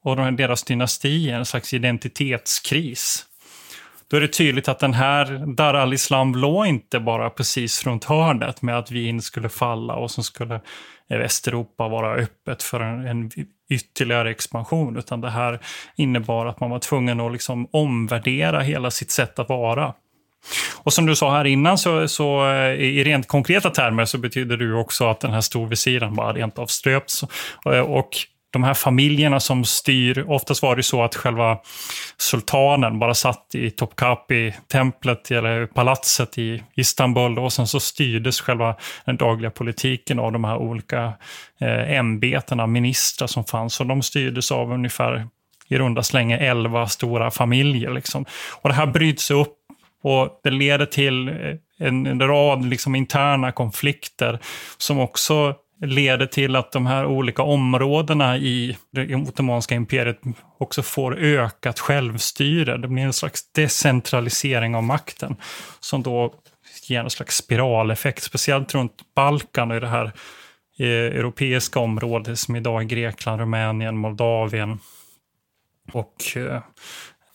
[0.03, 3.27] och deras dynasti, en slags identitetskris.
[4.11, 8.63] Då är det tydligt att den här Dar al-Islam låg inte bara precis runt hörnet
[8.63, 10.55] med att Wien skulle falla och så skulle
[11.11, 13.31] eh, Västeuropa vara öppet för en, en
[13.71, 15.61] ytterligare expansion, utan det här
[15.97, 19.95] innebar att man var tvungen att liksom omvärdera hela sitt sätt att vara.
[20.83, 24.57] Och som du sa här innan, så, så eh, i rent konkreta termer så betyder
[24.57, 27.25] det ju också att den här storvisiren bara rent av ströps.
[27.67, 28.11] Eh, och,
[28.53, 31.59] de här familjerna som styr, oftast var det så att själva
[32.17, 39.17] sultanen bara satt i Topkapi-templet eller palatset i Istanbul och sen så styrdes själva den
[39.17, 41.13] dagliga politiken av de här olika
[41.61, 45.27] eh, ämbetena, ministrar som fanns och de styrdes av ungefär
[45.69, 47.91] i runda slängar elva stora familjer.
[47.91, 48.25] Liksom.
[48.53, 49.60] Och det här bryts upp
[50.03, 51.35] och det leder till eh,
[51.79, 54.39] en, en rad liksom interna konflikter
[54.79, 55.55] som också
[55.87, 60.21] leder till att de här olika områdena i det ottomanska imperiet
[60.59, 62.77] också får ökat självstyre.
[62.77, 65.37] Det blir en slags decentralisering av makten
[65.81, 66.35] som då
[66.89, 70.13] ger en slags spiraleffekt, speciellt runt Balkan och i det här
[70.79, 74.79] eh, europeiska området som idag är Grekland, Rumänien, Moldavien
[75.93, 76.63] och eh,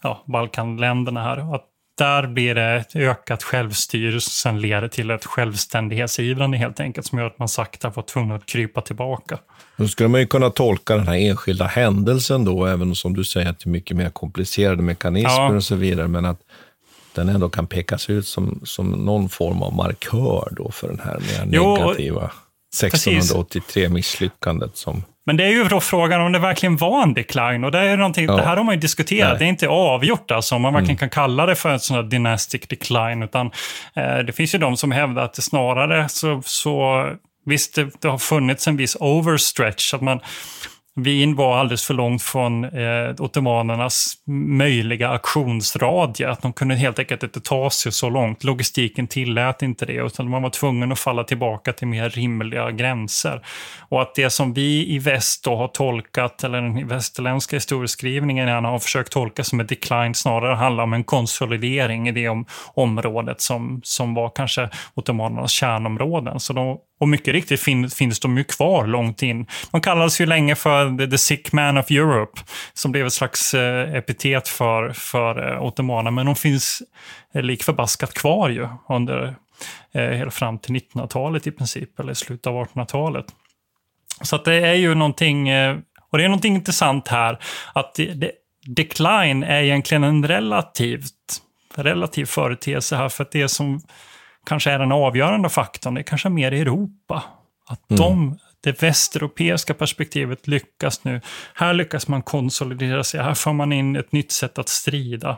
[0.02, 1.56] ja, Balkanländerna här.
[1.56, 1.66] Att
[1.98, 7.20] där blir det ett ökat självstyre som sen leder till ett självständighetsivrande helt enkelt som
[7.20, 9.40] gör att man sakta får tvungen att krypa tillbaka.
[9.78, 13.50] Då skulle man ju kunna tolka den här enskilda händelsen då, även som du säger
[13.50, 15.56] att det är mycket mer komplicerade mekanismer ja.
[15.56, 16.40] och så vidare, men att
[17.16, 21.20] den ändå kan pekas ut som, som någon form av markör då för den här
[21.20, 22.32] mer jo, negativa
[22.82, 27.64] 1683-misslyckandet som men det är ju då frågan om det verkligen var en decline.
[27.64, 28.36] Och det, är någonting, ja.
[28.36, 29.30] det här har man ju diskuterat.
[29.30, 29.40] Nej.
[29.40, 30.98] Det är inte avgjort alltså, om man verkligen mm.
[30.98, 33.24] kan kalla det för en sån här dynastic decline.
[33.24, 33.52] Utan
[33.96, 37.06] eh, det finns ju de som hävdar att det snarare så, så
[37.46, 39.94] visst, det, det har funnits en viss overstretch.
[39.94, 40.20] Att man,
[40.98, 46.30] Wien var alldeles för långt från eh, ottomanernas möjliga aktionsradie.
[46.30, 48.44] Att de kunde helt enkelt inte ta sig så långt.
[48.44, 53.46] Logistiken tillät inte det, utan man var tvungen att falla tillbaka till mer rimliga gränser.
[53.90, 58.80] Och att det som vi i väst då har tolkat, eller den västerländska historieskrivningen har
[58.80, 63.82] försökt tolka som ett decline, snarare handlar om en konsolidering i det om, området som,
[63.84, 66.40] som var kanske ottomanernas kärnområden.
[66.40, 69.48] Så de och mycket riktigt fin finns de ju kvar långt in.
[69.72, 72.42] De kallades ju länge för the, the sick man of Europe,
[72.74, 76.12] som blev ett slags eh, epitet för, för eh, ottomanerna.
[76.12, 76.82] Men de finns
[77.34, 79.36] eh, lik förbaskat kvar ju under
[79.94, 83.26] eh, fram till 1900-talet i princip, eller slutet av 1800-talet.
[84.22, 85.78] Så att det är ju någonting, eh,
[86.12, 87.40] och det är någonting intressant här,
[87.74, 88.32] att det, det,
[88.66, 91.42] decline är egentligen en relativt,
[91.76, 93.82] relativ företeelse här, för att det som
[94.46, 97.24] kanske är den avgörande faktorn, det är kanske mer Europa.
[97.68, 98.02] Att mm.
[98.02, 101.22] de, det västeuropeiska perspektivet lyckas nu.
[101.54, 103.24] Här lyckas man konsolidera sig.
[103.24, 105.38] Här får man in ett nytt sätt att strida.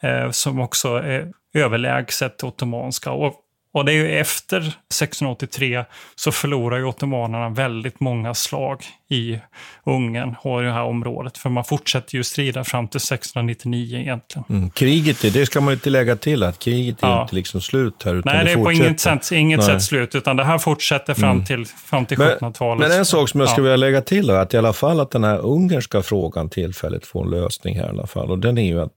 [0.00, 3.10] Eh, som också är överlägset ottomanska.
[3.10, 3.34] Och
[3.78, 5.84] och det är ju efter 1683
[6.16, 9.38] så förlorar ju ottomanerna väldigt många slag i
[9.84, 11.38] Ungern och i det här området.
[11.38, 14.44] För man fortsätter ju strida fram till 1699 egentligen.
[14.50, 14.70] Mm.
[14.70, 17.22] Kriget, det ska man ju inte lägga till, att kriget är ja.
[17.22, 18.14] inte liksom slut här.
[18.14, 21.30] Utan Nej, det, är på inget, sätt, inget sätt slut, utan det här fortsätter fram
[21.30, 21.44] mm.
[21.44, 22.88] till, fram till 1700-talet.
[22.88, 23.72] Men en sak som jag skulle ja.
[23.72, 27.24] vilja lägga till är att i alla fall att den här ungerska frågan tillfälligt får
[27.24, 28.30] en lösning här i alla fall.
[28.30, 28.92] Och den är ju att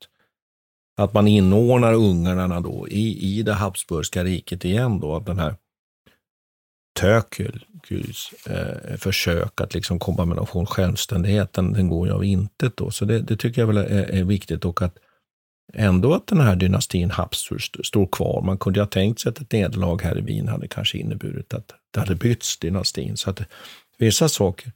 [1.04, 5.56] att man inordnar ungarna då i, i det Habsburgska riket igen då, att den här
[7.00, 12.78] Tökels eh, försök att liksom komma med någon självständighet, den, den går ju av intet
[12.78, 12.92] då.
[12.92, 14.98] Så det, det tycker jag väl är, är, viktigt och att
[15.74, 18.42] ändå att den här dynastin Habsburg står kvar.
[18.42, 21.74] Man kunde ha tänkt sig att ett nederlag här i Wien hade kanske inneburit att
[21.94, 23.18] det hade bytts dynastin.
[23.18, 23.42] Så att
[23.98, 24.72] vissa saker.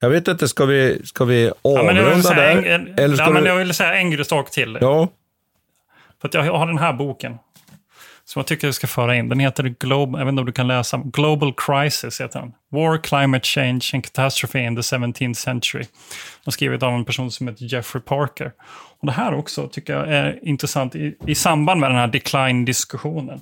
[0.00, 2.62] Jag vet inte, ska vi, ska vi avrunda ja, där?
[2.62, 4.78] En, eller ska ja, men jag vill säga en sak till.
[4.80, 5.08] Ja.
[6.20, 7.38] För att jag har den här boken
[8.28, 9.28] som jag tycker du ska föra in.
[9.28, 12.52] Den heter Globe, jag vet inte om du kan läsa, Global Crisis heter den.
[12.70, 15.84] War, Climate Change and Catastrophe in the 17th Century.
[16.44, 18.52] Den skrivet av en person som heter Jeffrey Parker.
[19.00, 23.40] Och det här också tycker jag är intressant i, i samband med den här decline-diskussionen.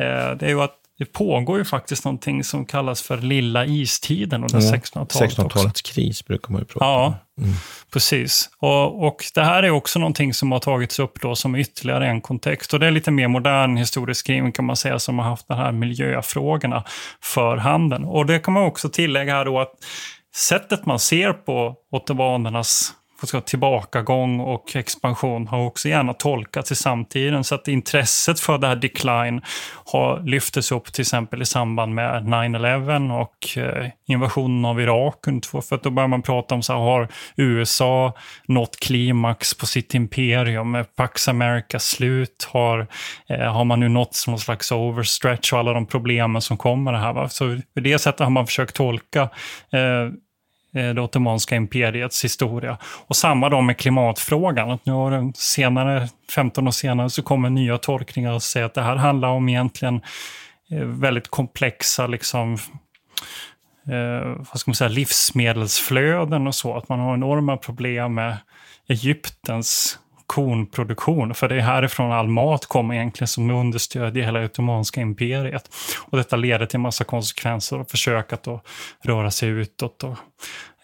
[0.00, 4.44] Eh, det är ju att det pågår ju faktiskt någonting som kallas för lilla istiden
[4.44, 5.36] under ja, 1600-talet.
[5.36, 6.92] 1600-talets kris brukar man ju prata om.
[6.92, 7.54] Ja, mm.
[7.92, 8.50] precis.
[8.58, 12.20] Och, och det här är också någonting som har tagits upp då som ytterligare en
[12.20, 12.74] kontext.
[12.74, 15.56] Och det är lite mer modern historisk skrivning kan man säga som har haft de
[15.56, 16.84] här miljöfrågorna
[17.22, 18.04] för handen.
[18.04, 19.72] Och det kan man också tillägga här då att
[20.36, 22.92] sättet man ser på ottomanernas
[23.46, 27.44] tillbakagång och expansion har också gärna tolkats i samtiden.
[27.44, 29.42] Så att intresset för det här decline
[29.84, 35.14] har lyftes upp till exempel i samband med 9-11 och eh, invasionen av Irak.
[35.68, 38.12] För att då börjar man prata om så här, har USA
[38.48, 40.74] nått klimax på sitt imperium?
[40.74, 42.48] Är Pax America slut?
[42.52, 42.86] Har,
[43.28, 46.98] eh, har man nu nått någon slags overstretch och alla de problemen som kommer det
[46.98, 47.12] här?
[47.12, 47.28] Va?
[47.28, 49.28] Så på det sättet har man försökt tolka
[49.72, 50.12] Eh,
[50.74, 52.78] Eh, det ottomanska imperiets historia.
[52.82, 54.70] Och samma då med klimatfrågan.
[54.70, 58.74] Att nu har den senare, 15 år senare, så kommer nya tolkningar och säger att
[58.74, 60.00] det här handlar om egentligen
[60.70, 62.54] eh, väldigt komplexa liksom,
[63.88, 66.76] eh, vad ska man säga, livsmedelsflöden och så.
[66.76, 68.36] Att man har enorma problem med
[68.88, 69.98] Egyptens
[70.28, 71.34] kornproduktion.
[71.34, 75.70] För det är härifrån all mat kommer egentligen som understödjer hela Ottomanska imperiet.
[76.04, 78.46] Och detta leder till massa konsekvenser och försök att
[79.04, 80.16] röra sig utåt och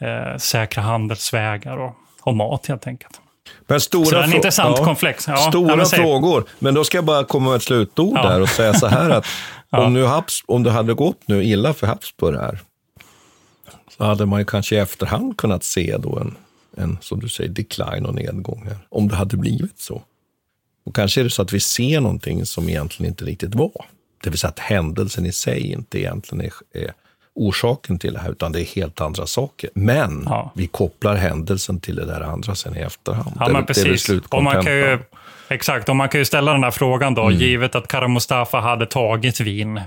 [0.06, 3.20] eh, säkra handelsvägar och, och mat helt enkelt.
[3.66, 5.28] Men stora så det är en intressant ja, komplex.
[5.28, 6.44] Ja, stora men frågor.
[6.58, 8.28] Men då ska jag bara komma med ett slutord ja.
[8.28, 9.26] där och säga så här att
[9.70, 12.58] om, nu Habs, om det hade gått nu illa för Habsburg här,
[13.98, 16.36] så hade man ju kanske i efterhand kunnat se då en
[16.76, 18.78] en, som du säger, decline och nedgång här.
[18.88, 20.02] Om det hade blivit så.
[20.86, 23.86] Och kanske är det så att vi ser någonting som egentligen inte riktigt var.
[24.24, 26.52] Det vill säga att händelsen i sig inte egentligen är,
[26.82, 26.92] är
[27.34, 29.70] orsaken till det här, utan det är helt andra saker.
[29.74, 30.52] Men ja.
[30.54, 33.36] vi kopplar händelsen till det där andra sen i efterhand.
[33.40, 34.08] Ja, men precis.
[34.28, 34.98] och man kan ju,
[35.48, 37.38] exakt, och man kan ju ställa den här frågan då, mm.
[37.38, 39.80] givet att Kara Mustafa hade tagit vin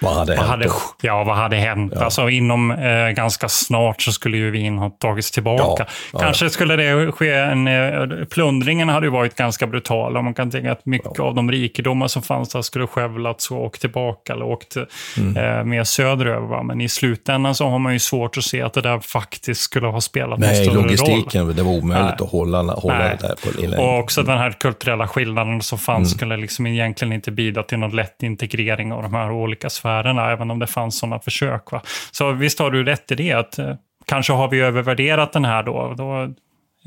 [0.00, 0.50] vad hade vad hänt?
[0.50, 0.68] Hade,
[1.02, 1.92] ja, vad hade hänt?
[1.96, 2.04] Ja.
[2.04, 5.86] Alltså inom eh, ganska snart så skulle ju vin ha tagits tillbaka.
[6.12, 7.68] Ja, Kanske skulle det ske en...
[7.68, 10.22] Eh, plundringen hade ju varit ganska brutal.
[10.22, 13.80] Man kan tänka att mycket av de rikedomar som fanns där skulle skövlats och åkt
[13.80, 14.76] tillbaka eller åkt
[15.18, 15.36] mm.
[15.36, 16.46] eh, mer söderöver.
[16.46, 16.62] Va?
[16.62, 19.86] Men i slutändan så har man ju svårt att se att det där faktiskt skulle
[19.86, 20.86] ha spelat Nej, någon större roll.
[20.86, 22.26] Nej, logistiken, det var omöjligt Nej.
[22.26, 23.16] att hålla, hålla Nej.
[23.20, 23.76] det där på längre.
[23.76, 26.18] Och också den här kulturella skillnaden som fanns mm.
[26.18, 30.50] skulle liksom egentligen inte bidra till någon lätt integrering av de här olika sfärerna även
[30.50, 31.72] om det fanns sådana försök.
[31.72, 31.82] Va?
[32.10, 33.74] Så visst har du rätt i det, att eh,
[34.06, 36.22] kanske har vi övervärderat den här, då, då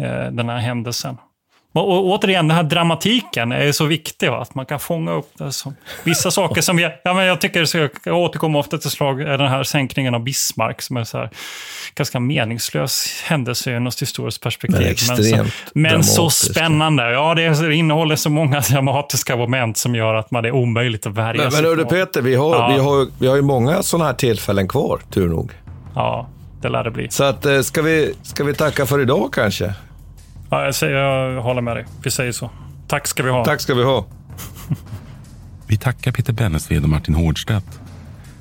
[0.05, 1.17] eh, den här händelsen.
[1.77, 4.41] Och, och, återigen, den här dramatiken är så viktig, va?
[4.41, 7.65] att man kan fånga upp det som, vissa saker som jag, ja, men jag tycker,
[7.65, 11.17] så jag återkommer ofta till slag, är den här sänkningen av Bismarck, som är så
[11.17, 11.29] här,
[11.95, 14.97] ganska meningslös händelse ur något historiskt perspektiv.
[15.07, 17.11] Men, så, men så spännande.
[17.11, 21.41] Ja, det innehåller så många dramatiska moment som gör att man är omöjligt att värja
[21.41, 22.67] men, sig Men hörru Peter, vi har, ja.
[22.67, 25.51] vi, har, vi har ju många sådana här tillfällen kvar, tur nog.
[25.95, 26.27] Ja,
[26.61, 27.07] det lär det bli.
[27.09, 29.73] Så att, eh, ska, vi, ska vi tacka för idag kanske?
[30.49, 31.85] Ja, jag, säger, jag håller med dig.
[32.03, 32.49] Vi säger så.
[32.87, 33.45] Tack ska vi ha.
[33.45, 34.05] Tack ska vi ha.
[35.67, 37.79] vi tackar Peter Bennesved och Martin Hårdstedt.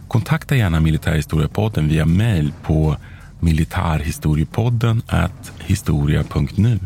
[0.08, 2.96] Kontakta gärna Militärhistoriepodden via mejl på
[3.40, 5.02] militarhistoriepodden
[5.58, 6.78] historia.nu.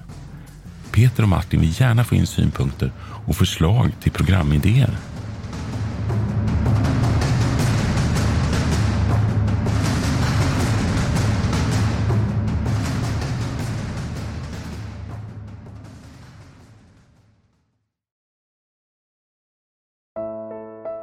[0.93, 2.93] Peter och Martin vill gärna få in synpunkter
[3.27, 4.97] och förslag till programidéer.